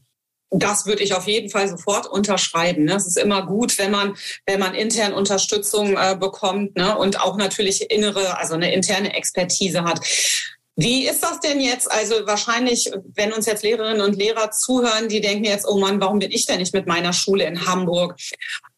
Das 0.52 0.86
würde 0.86 1.02
ich 1.02 1.14
auf 1.14 1.28
jeden 1.28 1.50
Fall 1.50 1.68
sofort 1.68 2.08
unterschreiben. 2.08 2.84
Ne? 2.84 2.96
Es 2.96 3.08
ist 3.08 3.18
immer 3.18 3.46
gut, 3.46 3.78
wenn 3.80 3.92
man, 3.92 4.18
wenn 4.46 4.60
man 4.60 4.76
intern 4.76 5.14
Unterstützung 5.14 5.98
äh, 5.98 6.16
bekommt 6.20 6.76
ne? 6.76 6.98
und 6.98 7.22
auch 7.22 7.38
natürlich 7.38 7.90
innere, 7.90 8.38
also 8.38 8.54
eine 8.56 8.74
interne 8.74 9.14
Expertise 9.14 9.84
hat. 9.84 10.02
Wie 10.76 11.08
ist 11.08 11.22
das 11.24 11.40
denn 11.40 11.60
jetzt? 11.60 11.92
Also 11.92 12.16
wahrscheinlich, 12.26 12.92
wenn 13.14 13.34
uns 13.34 13.46
jetzt 13.46 13.64
Lehrerinnen 13.64 14.02
und 14.02 14.16
Lehrer 14.16 14.52
zuhören, 14.52 15.10
die 15.10 15.22
denken 15.22 15.46
jetzt, 15.46 15.68
oh 15.68 15.78
Mann, 15.78 16.02
warum 16.02 16.20
bin 16.20 16.32
ich 16.32 16.46
denn 16.46 16.60
nicht 16.60 16.74
mit 16.74 16.88
meiner 16.88 17.14
Schule 17.14 17.46
in 17.46 17.66
Hamburg? 17.68 18.16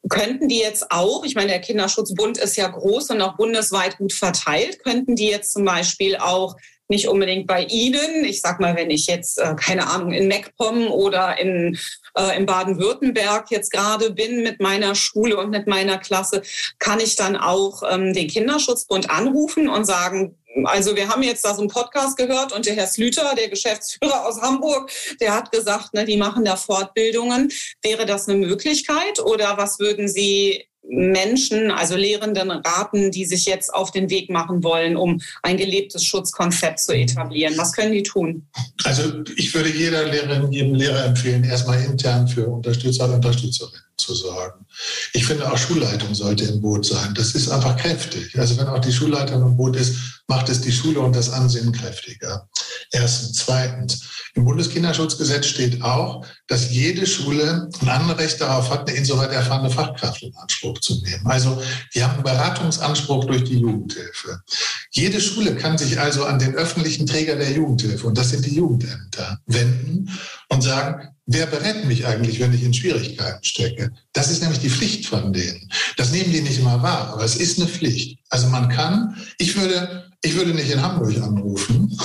Könnten 0.10 0.48
die 0.48 0.60
jetzt 0.60 0.92
auch, 0.92 1.24
ich 1.24 1.36
meine, 1.36 1.50
der 1.50 1.62
Kinderschutzbund 1.62 2.38
ist 2.38 2.58
ja 2.58 2.68
groß 2.68 3.12
und 3.12 3.22
auch 3.22 3.38
bundesweit 3.38 3.98
gut 3.98 4.12
verteilt, 4.12 4.84
könnten 4.84 5.16
die 5.16 5.28
jetzt 5.28 5.54
zum 5.54 5.66
Beispiel 5.66 6.18
auch 6.18 6.56
nicht 6.94 7.08
unbedingt 7.08 7.48
bei 7.48 7.64
Ihnen. 7.64 8.24
Ich 8.24 8.42
sag 8.42 8.60
mal, 8.60 8.76
wenn 8.76 8.92
ich 8.92 9.08
jetzt, 9.08 9.40
äh, 9.40 9.56
keine 9.56 9.90
Ahnung, 9.90 10.14
in 10.14 10.28
Meckpomm 10.28 10.88
oder 10.88 11.38
in, 11.40 11.78
äh, 12.16 12.38
in 12.38 12.46
Baden-Württemberg 12.46 13.50
jetzt 13.50 13.72
gerade 13.72 14.12
bin 14.12 14.44
mit 14.44 14.62
meiner 14.62 14.96
Schule 14.96 15.38
und 15.38 15.50
mit 15.50 15.68
meiner 15.68 15.98
Klasse, 15.98 16.44
kann 16.80 17.00
ich 17.00 17.16
dann 17.16 17.36
auch 17.36 17.84
ähm, 17.90 18.14
den 18.14 18.28
Kinderschutzbund 18.28 19.10
anrufen 19.10 19.68
und 19.68 19.86
sagen, 19.86 20.38
also 20.66 20.96
wir 20.96 21.10
haben 21.10 21.24
jetzt 21.24 21.44
da 21.44 21.56
so 21.56 21.62
einen 21.62 21.70
Podcast 21.70 22.16
gehört 22.16 22.54
und 22.54 22.68
der 22.68 22.76
Herr 22.76 22.86
Slüter, 22.86 23.34
der 23.36 23.50
Geschäftsführer 23.50 24.28
aus 24.28 24.40
Hamburg, 24.40 24.92
der 25.20 25.34
hat 25.34 25.52
gesagt, 25.52 25.96
ne, 25.96 26.06
die 26.06 26.18
machen 26.18 26.46
da 26.46 26.56
Fortbildungen. 26.56 27.52
Wäre 27.82 28.06
das 28.06 28.30
eine 28.30 28.38
Möglichkeit 28.38 29.20
oder 29.20 29.58
was 29.58 29.80
würden 29.80 30.08
Sie 30.08 30.68
Menschen, 30.88 31.72
also 31.72 31.96
Lehrenden 31.96 32.52
raten, 32.52 33.12
die 33.12 33.26
sich 33.26 33.46
jetzt 33.46 33.74
auf 33.74 33.92
den 33.92 34.10
Weg 34.10 34.30
machen 34.30 34.64
wollen, 34.64 34.98
um 34.98 35.22
ein 35.42 35.58
gelebtes 35.58 36.04
Schutzkonzept 36.06 36.80
zu 36.80 36.94
etablieren? 36.94 37.58
Was 37.58 37.74
können 37.74 37.94
die 37.94 38.04
tun? 38.04 38.48
Also 38.84 39.24
ich 39.36 39.54
würde 39.54 39.70
jeder 39.70 40.06
Lehrerin, 40.06 40.52
jedem 40.52 40.76
Lehrer 40.76 41.06
empfehlen, 41.06 41.44
erstmal 41.44 41.84
intern 41.84 42.28
für 42.28 42.48
Unterstützer 42.48 43.06
und 43.06 43.16
Unterstützerinnen 43.16 43.83
zu 43.98 44.16
sorgen. 44.16 44.66
Ich 45.14 45.26
finde 45.26 45.52
auch 45.52 45.58
Schulleitung 45.58 46.14
sollte 46.16 46.46
im 46.46 46.62
Boot 46.62 46.86
sein. 46.86 47.14
Das 47.16 47.36
ist 47.36 47.50
einfach 47.50 47.78
kräftig. 47.78 48.38
Also 48.38 48.58
wenn 48.58 48.68
auch 48.68 48.80
die 48.80 48.92
Schulleitung 48.92 49.42
im 49.42 49.58
Boot 49.58 49.76
ist, 49.76 49.96
macht 50.28 50.50
es 50.50 50.62
die 50.62 50.72
Schule 50.72 51.00
und 51.00 51.16
das 51.16 51.30
Ansehen 51.30 51.72
kräftiger. 51.72 52.48
Erstens. 52.92 53.34
Zweitens. 53.34 54.10
Im 54.36 54.46
Bundeskinderschutzgesetz 54.46 55.46
steht 55.46 55.84
auch, 55.84 56.26
dass 56.48 56.72
jede 56.72 57.06
Schule 57.06 57.70
ein 57.82 57.90
Anrecht 57.90 58.42
darauf 58.42 58.72
hat, 58.72 58.90
eine 58.90 58.98
insoweit 58.98 59.32
erfahrene 59.32 59.70
Fachkraft 59.70 60.24
in 60.24 60.36
Anspruch 60.36 60.80
zu 60.80 61.00
nehmen. 61.02 61.28
Also 61.28 61.62
die 61.94 62.04
haben 62.04 62.16
einen 62.16 62.24
Beratungsanspruch 62.24 63.26
durch 63.26 63.44
die 63.44 63.60
Jugendhilfe. 63.60 64.42
Jede 64.90 65.22
Schule 65.22 65.56
kann 65.56 65.78
sich 65.78 66.00
also 66.00 66.26
an 66.26 66.40
den 66.40 66.56
öffentlichen 66.56 67.06
Träger 67.06 67.36
der 67.36 67.52
Jugendhilfe, 67.52 68.08
und 68.08 68.18
das 68.18 68.32
sind 68.32 68.44
die 68.46 68.56
Jugendämter, 68.56 69.40
wenden 69.46 70.10
und 70.50 70.64
sagen, 70.64 71.13
wer 71.26 71.46
berät 71.46 71.86
mich 71.86 72.06
eigentlich, 72.06 72.40
wenn 72.40 72.54
ich 72.54 72.64
in 72.64 72.74
Schwierigkeiten 72.74 73.44
stecke? 73.44 73.92
Das 74.14 74.30
ist 74.30 74.42
nämlich 74.42 74.60
die 74.60 74.70
Pflicht 74.70 75.06
von 75.06 75.34
denen. 75.34 75.70
Das 75.98 76.12
nehmen 76.12 76.32
die 76.32 76.42
nicht 76.42 76.60
immer 76.60 76.82
wahr, 76.82 77.14
aber 77.14 77.24
es 77.24 77.36
ist 77.36 77.60
eine 77.60 77.68
Pflicht. 77.68 78.20
Also 78.30 78.48
man 78.48 78.70
kann, 78.70 79.16
ich 79.38 79.56
würde 79.56 80.12
ich 80.26 80.36
würde 80.36 80.54
nicht 80.54 80.72
in 80.72 80.82
Hamburg 80.82 81.18
anrufen, 81.22 82.00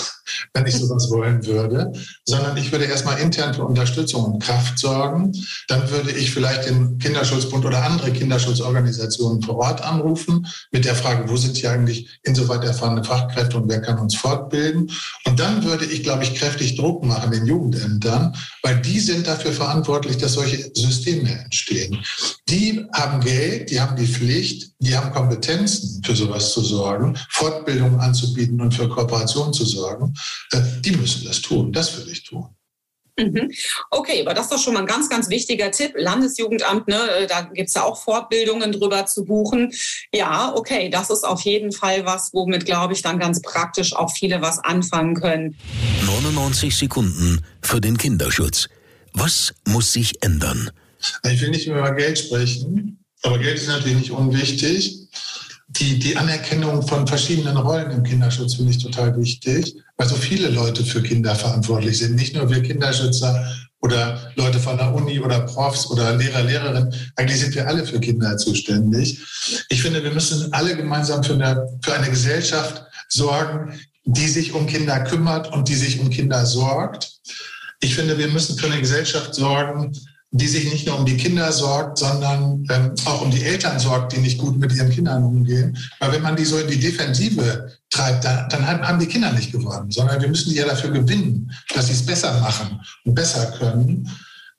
wenn 0.55 0.67
ich 0.67 0.77
sowas 0.77 1.11
wollen 1.11 1.45
würde, 1.47 1.93
sondern 2.25 2.57
ich 2.57 2.73
würde 2.73 2.85
erstmal 2.85 3.19
intern 3.19 3.55
für 3.55 3.64
Unterstützung 3.64 4.25
und 4.25 4.43
Kraft 4.43 4.79
sorgen. 4.79 5.33
Dann 5.69 5.91
würde 5.91 6.12
ich 6.12 6.31
vielleicht 6.31 6.69
den 6.69 6.99
Kinderschutzbund 6.99 7.64
oder 7.64 7.85
andere 7.85 8.12
Kinderschutzorganisationen 8.12 9.43
vor 9.43 9.57
Ort 9.57 9.83
anrufen 9.83 10.47
mit 10.71 10.85
der 10.85 10.95
Frage, 10.95 11.29
wo 11.29 11.37
sind 11.37 11.57
hier 11.57 11.73
eigentlich 11.73 12.09
insoweit 12.23 12.64
erfahrene 12.64 13.05
Fachkräfte 13.05 13.57
und 13.57 13.69
wer 13.69 13.81
kann 13.81 13.99
uns 13.99 14.17
fortbilden? 14.17 14.91
Und 15.25 15.41
dann 15.41 15.64
würde 15.64 15.85
ich, 15.85 16.03
glaube 16.03 16.25
ich, 16.25 16.35
kräftig 16.35 16.77
Druck 16.77 17.05
machen 17.05 17.31
den 17.31 17.47
Jugendämtern, 17.47 18.35
weil 18.62 18.81
die 18.81 19.01
sind 19.01 19.27
dafür 19.27 19.53
verantwortlich, 19.53 20.17
dass 20.19 20.35
solche 20.35 20.71
Systeme 20.75 21.31
entstehen. 21.45 21.99
Die 22.49 22.87
haben 22.93 23.21
Geld, 23.21 23.71
die 23.71 23.81
haben 23.81 23.97
die 23.97 24.07
Pflicht, 24.07 24.73
die 24.79 24.97
haben 24.97 25.12
Kompetenzen, 25.12 26.03
für 26.05 26.14
sowas 26.14 26.53
zu 26.53 26.61
sorgen, 26.61 27.17
Fortbildung 27.31 28.01
anzubieten 28.01 28.61
und 28.61 28.75
für 28.75 28.88
Kooperation 28.88 29.53
zu 29.53 29.64
sorgen. 29.64 30.14
Äh, 30.52 30.61
die 30.81 30.92
müssen 30.92 31.24
das 31.26 31.40
tun. 31.40 31.72
Das 31.72 31.96
will 31.98 32.11
ich 32.11 32.24
tun. 32.24 32.48
Mhm. 33.18 33.50
Okay, 33.90 34.22
aber 34.22 34.33
das 34.33 34.44
ist 34.46 34.52
doch 34.52 34.62
schon 34.62 34.74
mal 34.74 34.81
ein 34.81 34.87
ganz, 34.87 35.09
ganz 35.09 35.28
wichtiger 35.28 35.70
Tipp. 35.70 35.92
Landesjugendamt, 35.96 36.87
ne, 36.87 37.11
äh, 37.11 37.26
da 37.26 37.42
gibt's 37.42 37.74
ja 37.74 37.83
auch 37.83 38.00
Fortbildungen 38.00 38.72
drüber 38.72 39.07
zu 39.07 39.24
buchen. 39.24 39.72
Ja, 40.14 40.54
okay, 40.54 40.88
das 40.88 41.11
ist 41.11 41.24
auf 41.24 41.42
jeden 41.42 41.72
Fall 41.72 42.04
was, 42.04 42.31
womit, 42.33 42.64
glaube 42.64 42.92
ich, 42.92 43.02
dann 43.02 43.18
ganz 43.18 43.42
praktisch 43.42 43.94
auch 43.94 44.12
viele 44.12 44.40
was 44.40 44.61
anfangen 44.61 45.14
können. 45.14 45.57
99 46.07 46.76
Sekunden 46.76 47.44
für 47.61 47.81
den 47.81 47.98
Kinderschutz. 47.98 48.68
Was 49.14 49.52
muss 49.66 49.92
sich 49.92 50.22
ändern? 50.22 50.70
Ich 51.31 51.40
will 51.40 51.50
nicht 51.50 51.66
über 51.66 51.92
Geld 51.94 52.18
sprechen, 52.18 53.04
aber 53.22 53.38
Geld 53.38 53.57
ist 53.57 53.66
natürlich 53.66 53.98
nicht 53.98 54.11
unwichtig 54.12 55.09
die, 55.68 55.98
die 55.98 56.16
Anerkennung 56.16 56.87
von 56.87 57.07
verschiedenen 57.07 57.57
Rollen 57.57 57.90
im 57.90 58.02
Kinderschutz 58.02 58.54
finde 58.54 58.72
ich 58.72 58.83
total 58.83 59.16
wichtig, 59.18 59.76
weil 59.96 60.09
so 60.09 60.16
viele 60.16 60.48
Leute 60.48 60.83
für 60.83 61.02
Kinder 61.02 61.35
verantwortlich 61.35 61.98
sind. 61.98 62.14
Nicht 62.14 62.35
nur 62.35 62.48
wir 62.48 62.62
Kinderschützer 62.62 63.46
oder 63.81 64.33
Leute 64.35 64.59
von 64.59 64.78
der 64.78 64.94
Uni 64.94 65.20
oder 65.20 65.40
Profs 65.40 65.87
oder 65.90 66.16
Lehrer, 66.16 66.42
Lehrerinnen. 66.42 66.94
Eigentlich 67.16 67.40
sind 67.40 67.54
wir 67.54 67.68
alle 67.68 67.87
für 67.87 68.00
Kinder 68.00 68.37
zuständig. 68.38 69.20
Ich 69.68 69.83
finde, 69.83 70.02
wir 70.02 70.11
müssen 70.11 70.52
alle 70.52 70.74
gemeinsam 70.74 71.22
für 71.22 71.35
eine, 71.35 71.66
für 71.83 71.94
eine 71.94 72.11
Gesellschaft 72.11 72.83
sorgen, 73.09 73.78
die 74.04 74.26
sich 74.26 74.52
um 74.54 74.66
Kinder 74.66 75.00
kümmert 75.04 75.52
und 75.52 75.68
die 75.68 75.74
sich 75.74 76.00
um 76.00 76.09
Kinder 76.09 76.46
sorgt. 76.46 77.12
Ich 77.81 77.94
finde, 77.94 78.16
wir 78.18 78.28
müssen 78.28 78.59
für 78.59 78.66
eine 78.66 78.81
Gesellschaft 78.81 79.35
sorgen, 79.35 79.92
die 80.31 80.47
sich 80.47 80.71
nicht 80.71 80.87
nur 80.87 80.99
um 80.99 81.07
die 81.07 81.17
Kinder 81.17 81.51
sorgt, 81.53 81.99
sondern 81.99 82.64
ähm, 82.71 82.95
auch 83.07 83.23
um 83.23 83.31
die 83.31 83.43
Eltern 83.43 83.79
sorgt, 83.79 84.12
die 84.12 84.21
nicht 84.21 84.38
gut 84.38 84.59
mit 84.59 84.75
ihren 84.75 84.91
Kindern 84.91 85.25
umgehen. 85.25 85.77
Weil 86.01 86.12
wenn 86.12 86.23
man 86.23 86.37
die 86.37 86.45
so 86.45 86.59
in 86.59 86.69
die 86.69 86.79
Defensive 86.79 87.73
treibt, 87.91 88.25
dann, 88.25 88.49
dann 88.51 88.67
haben 88.67 88.99
die 88.99 89.07
Kinder 89.07 89.33
nicht 89.33 89.53
gewonnen, 89.53 89.91
sondern 89.91 90.21
wir 90.21 90.29
müssen 90.29 90.51
die 90.51 90.57
ja 90.57 90.67
dafür 90.67 90.91
gewinnen, 90.91 91.51
dass 91.75 91.87
sie 91.87 91.95
es 91.95 92.05
besser 92.05 92.38
machen 92.41 92.81
und 93.05 93.14
besser 93.14 93.53
können. 93.59 94.07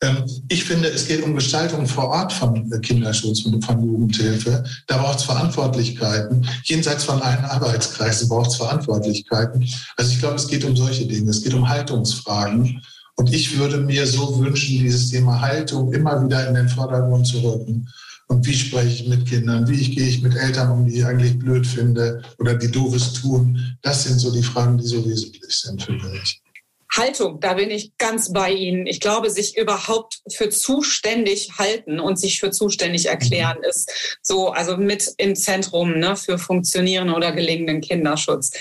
Ähm, 0.02 0.24
ich 0.48 0.64
finde, 0.64 0.88
es 0.88 1.08
geht 1.08 1.22
um 1.24 1.36
Gestaltung 1.36 1.86
vor 1.86 2.08
Ort 2.08 2.34
von 2.34 2.70
Kinderschutz 2.82 3.46
und 3.46 3.64
von 3.64 3.84
Jugendhilfe. 3.86 4.64
Da 4.88 4.98
braucht 4.98 5.20
es 5.20 5.26
Verantwortlichkeiten. 5.26 6.48
Jenseits 6.64 7.04
von 7.04 7.22
allen 7.22 7.46
Arbeitskreisen 7.46 8.28
braucht 8.28 8.52
es 8.52 8.56
Verantwortlichkeiten. 8.56 9.68
Also 9.98 10.12
ich 10.12 10.20
glaube, 10.20 10.36
es 10.36 10.48
geht 10.48 10.64
um 10.64 10.76
solche 10.76 11.06
Dinge. 11.06 11.30
Es 11.30 11.44
geht 11.44 11.54
um 11.54 11.68
Haltungsfragen. 11.68 12.82
Und 13.20 13.34
ich 13.34 13.58
würde 13.58 13.80
mir 13.80 14.08
so 14.08 14.40
wünschen, 14.40 14.80
dieses 14.80 15.12
Thema 15.12 15.42
Haltung 15.42 15.92
immer 15.92 16.24
wieder 16.24 16.48
in 16.48 16.54
den 16.54 16.70
Vordergrund 16.70 17.28
zu 17.28 17.40
rücken. 17.40 17.86
Und 18.28 18.48
wie 18.48 18.54
spreche 18.54 18.88
ich 18.88 19.10
mit 19.10 19.28
Kindern? 19.28 19.68
Wie 19.68 19.94
gehe 19.94 20.08
ich 20.08 20.22
mit 20.22 20.38
Eltern 20.38 20.72
um, 20.72 20.86
die 20.86 21.00
ich 21.00 21.06
eigentlich 21.06 21.38
blöd 21.38 21.68
finde 21.68 22.22
oder 22.38 22.56
die 22.56 22.72
doofes 22.72 23.12
tun? 23.12 23.78
Das 23.82 24.06
sind 24.06 24.20
so 24.20 24.32
die 24.32 24.42
Fragen, 24.42 24.78
die 24.78 24.86
so 24.86 25.06
wesentlich 25.06 25.54
sind 25.54 25.84
für 25.84 25.92
mich. 25.92 26.42
Haltung, 26.96 27.42
da 27.42 27.56
bin 27.56 27.70
ich 27.72 27.92
ganz 27.98 28.32
bei 28.32 28.54
Ihnen. 28.54 28.88
Ich 28.88 29.02
glaube, 29.02 29.30
sich 29.30 29.58
überhaupt 29.58 30.22
für 30.32 30.50
zuständig 30.50 31.52
halten 31.58 32.00
und 32.00 32.18
sich 32.18 32.40
für 32.40 32.52
zuständig 32.52 33.08
erklären 33.08 33.58
mhm. 33.58 33.70
ist 33.70 34.20
so, 34.22 34.52
also 34.52 34.78
mit 34.78 35.14
im 35.18 35.36
Zentrum 35.36 36.00
ne, 36.00 36.16
für 36.16 36.38
funktionierenden 36.38 37.14
oder 37.14 37.34
gelingenden 37.34 37.82
Kinderschutz. 37.82 38.52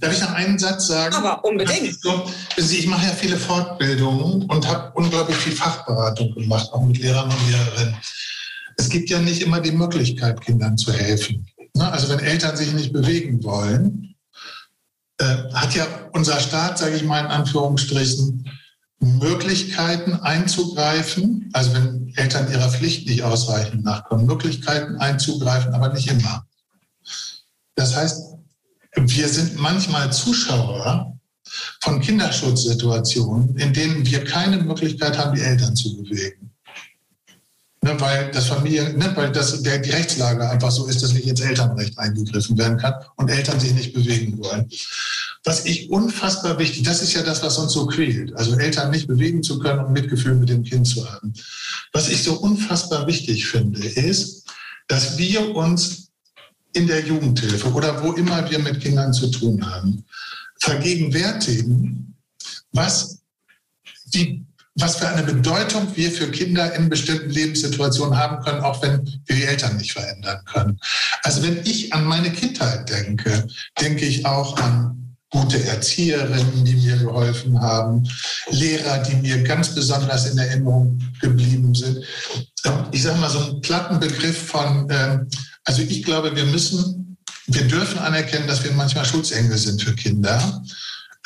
Darf 0.00 0.12
ich 0.12 0.20
noch 0.20 0.32
einen 0.32 0.58
Satz 0.58 0.88
sagen? 0.88 1.14
Aber 1.14 1.44
unbedingt. 1.44 2.00
So, 2.00 2.28
ich 2.56 2.86
mache 2.86 3.06
ja 3.06 3.12
viele 3.12 3.36
Fortbildungen 3.36 4.42
und 4.42 4.68
habe 4.68 4.92
unglaublich 4.94 5.36
viel 5.36 5.52
Fachberatung 5.52 6.34
gemacht, 6.34 6.70
auch 6.72 6.82
mit 6.82 6.98
Lehrern 6.98 7.30
und 7.30 7.50
Lehrerinnen. 7.50 7.96
Es 8.76 8.88
gibt 8.88 9.08
ja 9.08 9.20
nicht 9.20 9.42
immer 9.42 9.60
die 9.60 9.70
Möglichkeit, 9.70 10.40
Kindern 10.40 10.76
zu 10.76 10.92
helfen. 10.92 11.46
Ne? 11.74 11.90
Also 11.90 12.08
wenn 12.08 12.18
Eltern 12.18 12.56
sich 12.56 12.72
nicht 12.72 12.92
bewegen 12.92 13.42
wollen, 13.44 14.14
äh, 15.18 15.24
hat 15.52 15.74
ja 15.76 15.86
unser 16.12 16.40
Staat, 16.40 16.78
sage 16.78 16.96
ich 16.96 17.04
mal 17.04 17.20
in 17.20 17.26
Anführungsstrichen, 17.26 18.50
Möglichkeiten 18.98 20.14
einzugreifen, 20.14 21.50
also 21.52 21.72
wenn 21.74 22.12
Eltern 22.16 22.50
ihrer 22.50 22.70
Pflicht 22.70 23.06
nicht 23.06 23.22
ausreichend 23.22 23.84
nachkommen, 23.84 24.26
Möglichkeiten 24.26 24.96
einzugreifen, 24.96 25.74
aber 25.74 25.92
nicht 25.92 26.10
immer. 26.10 26.46
Das 27.76 27.94
heißt, 27.94 28.33
wir 28.96 29.28
sind 29.28 29.58
manchmal 29.58 30.12
Zuschauer 30.12 31.18
von 31.82 32.00
Kinderschutzsituationen, 32.00 33.56
in 33.56 33.72
denen 33.72 34.06
wir 34.06 34.24
keine 34.24 34.58
Möglichkeit 34.62 35.18
haben, 35.18 35.34
die 35.34 35.42
Eltern 35.42 35.76
zu 35.76 35.96
bewegen. 35.96 36.50
Ne, 37.82 38.00
weil 38.00 38.30
das 38.30 38.46
Familie, 38.46 38.96
ne, 38.96 39.12
weil 39.14 39.30
das, 39.30 39.62
der, 39.62 39.78
die 39.78 39.90
Rechtslage 39.90 40.48
einfach 40.48 40.70
so 40.70 40.86
ist, 40.86 41.02
dass 41.02 41.12
nicht 41.12 41.26
ins 41.26 41.42
Elternrecht 41.42 41.98
eingegriffen 41.98 42.56
werden 42.56 42.78
kann 42.78 42.94
und 43.16 43.28
Eltern 43.28 43.60
sich 43.60 43.74
nicht 43.74 43.92
bewegen 43.92 44.38
wollen. 44.42 44.70
Was 45.44 45.66
ich 45.66 45.90
unfassbar 45.90 46.58
wichtig, 46.58 46.84
das 46.84 47.02
ist 47.02 47.12
ja 47.12 47.22
das, 47.22 47.42
was 47.42 47.58
uns 47.58 47.72
so 47.72 47.86
quält, 47.86 48.34
also 48.36 48.56
Eltern 48.56 48.90
nicht 48.90 49.06
bewegen 49.06 49.42
zu 49.42 49.58
können 49.58 49.80
und 49.80 49.92
Mitgefühl 49.92 50.36
mit 50.36 50.48
dem 50.48 50.62
Kind 50.62 50.86
zu 50.88 51.06
haben. 51.06 51.34
Was 51.92 52.08
ich 52.08 52.22
so 52.22 52.38
unfassbar 52.40 53.06
wichtig 53.06 53.46
finde, 53.46 53.86
ist, 53.86 54.44
dass 54.88 55.18
wir 55.18 55.54
uns 55.54 56.08
in 56.74 56.86
der 56.86 57.04
Jugendhilfe 57.04 57.72
oder 57.72 58.02
wo 58.02 58.12
immer 58.12 58.48
wir 58.50 58.58
mit 58.58 58.80
Kindern 58.80 59.12
zu 59.12 59.28
tun 59.28 59.64
haben, 59.64 60.04
vergegenwärtigen, 60.60 62.14
was, 62.72 63.20
die, 64.06 64.44
was 64.74 64.96
für 64.96 65.08
eine 65.08 65.22
Bedeutung 65.22 65.88
wir 65.94 66.10
für 66.10 66.30
Kinder 66.30 66.74
in 66.74 66.88
bestimmten 66.88 67.30
Lebenssituationen 67.30 68.18
haben 68.18 68.44
können, 68.44 68.60
auch 68.60 68.82
wenn 68.82 69.04
wir 69.26 69.36
die 69.36 69.44
Eltern 69.44 69.76
nicht 69.76 69.92
verändern 69.92 70.44
können. 70.44 70.78
Also 71.22 71.42
wenn 71.42 71.58
ich 71.64 71.92
an 71.92 72.04
meine 72.04 72.32
Kindheit 72.32 72.90
denke, 72.90 73.46
denke 73.80 74.04
ich 74.04 74.26
auch 74.26 74.56
an 74.58 75.04
gute 75.30 75.62
Erzieherinnen, 75.64 76.64
die 76.64 76.74
mir 76.74 76.96
geholfen 76.96 77.60
haben, 77.60 78.08
Lehrer, 78.50 78.98
die 78.98 79.16
mir 79.16 79.42
ganz 79.42 79.74
besonders 79.74 80.30
in 80.30 80.38
Erinnerung 80.38 81.00
geblieben 81.20 81.74
sind. 81.74 82.04
Ich 82.92 83.02
sage 83.02 83.18
mal 83.18 83.30
so 83.30 83.40
einen 83.40 83.60
platten 83.60 83.98
Begriff 83.98 84.46
von 84.46 84.88
ähm, 84.90 85.28
also 85.64 85.82
ich 85.82 86.02
glaube, 86.02 86.34
wir 86.34 86.44
müssen, 86.44 87.16
wir 87.46 87.66
dürfen 87.66 87.98
anerkennen, 87.98 88.46
dass 88.46 88.62
wir 88.64 88.72
manchmal 88.72 89.04
Schutzengel 89.04 89.58
sind 89.58 89.82
für 89.82 89.94
Kinder 89.94 90.62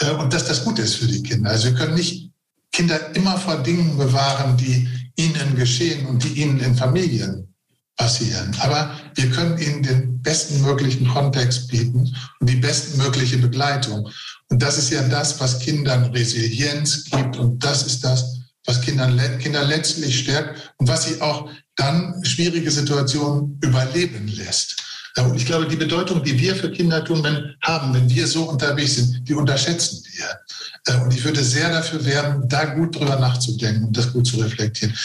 äh, 0.00 0.10
und 0.12 0.32
dass 0.32 0.46
das 0.46 0.64
gut 0.64 0.78
ist 0.78 0.94
für 0.94 1.06
die 1.06 1.22
Kinder. 1.22 1.50
Also 1.50 1.68
wir 1.68 1.74
können 1.74 1.94
nicht 1.94 2.30
Kinder 2.72 3.14
immer 3.14 3.36
vor 3.38 3.62
Dingen 3.62 3.96
bewahren, 3.96 4.56
die 4.56 4.88
ihnen 5.16 5.56
geschehen 5.56 6.06
und 6.06 6.22
die 6.22 6.40
ihnen 6.42 6.60
in 6.60 6.76
Familien 6.76 7.52
passieren. 7.96 8.54
Aber 8.60 8.92
wir 9.16 9.30
können 9.30 9.58
ihnen 9.58 9.82
den 9.82 10.22
besten 10.22 10.62
möglichen 10.62 11.08
Kontext 11.08 11.68
bieten 11.68 12.14
und 12.38 12.48
die 12.48 12.56
bestmögliche 12.56 13.38
Begleitung. 13.38 14.08
Und 14.48 14.62
das 14.62 14.78
ist 14.78 14.90
ja 14.90 15.02
das, 15.08 15.40
was 15.40 15.58
Kindern 15.58 16.04
Resilienz 16.12 17.04
gibt 17.04 17.36
und 17.36 17.62
das 17.64 17.84
ist 17.84 18.04
das, 18.04 18.38
was 18.64 18.80
Kindern, 18.82 19.18
Kinder 19.38 19.64
letztlich 19.64 20.20
stärkt 20.20 20.74
und 20.76 20.86
was 20.86 21.04
sie 21.04 21.20
auch 21.20 21.50
dann 21.78 22.22
schwierige 22.24 22.70
Situationen 22.70 23.58
überleben 23.62 24.28
lässt. 24.28 24.76
Und 25.16 25.36
ich 25.36 25.46
glaube, 25.46 25.66
die 25.66 25.76
Bedeutung, 25.76 26.22
die 26.22 26.38
wir 26.38 26.54
für 26.54 26.70
Kinder 26.70 27.04
tun, 27.04 27.24
wenn, 27.24 27.56
haben, 27.62 27.92
wenn 27.94 28.08
wir 28.08 28.26
so 28.26 28.44
unterwegs 28.44 28.96
sind, 28.96 29.28
die 29.28 29.34
unterschätzen 29.34 30.04
wir. 30.12 30.94
Äh, 30.94 31.00
und 31.00 31.12
ich 31.12 31.24
würde 31.24 31.42
sehr 31.42 31.70
dafür 31.70 32.04
werben, 32.04 32.48
da 32.48 32.66
gut 32.66 32.94
drüber 32.94 33.18
nachzudenken 33.18 33.84
und 33.84 33.96
das 33.96 34.12
gut 34.12 34.26
zu 34.26 34.36
reflektieren. 34.38 34.96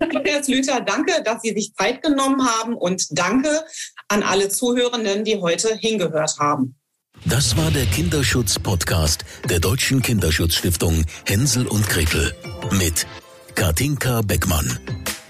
Herr 0.00 0.42
Lüther, 0.46 0.80
danke, 0.80 1.22
dass 1.24 1.42
Sie 1.42 1.52
sich 1.52 1.74
Zeit 1.74 2.02
genommen 2.02 2.46
haben 2.46 2.74
und 2.74 3.06
danke 3.10 3.50
an 4.08 4.22
alle 4.22 4.48
Zuhörenden, 4.48 5.24
die 5.24 5.36
heute 5.36 5.76
hingehört 5.76 6.38
haben. 6.38 6.74
Das 7.24 7.56
war 7.56 7.70
der 7.70 7.84
Kinderschutz-Podcast 7.86 9.24
der 9.50 9.60
Deutschen 9.60 10.00
Kinderschutzstiftung 10.00 11.04
Hänsel 11.26 11.66
und 11.66 11.88
Gretel 11.88 12.32
mit 12.78 13.06
Katinka 13.54 14.22
Beckmann 14.22 14.78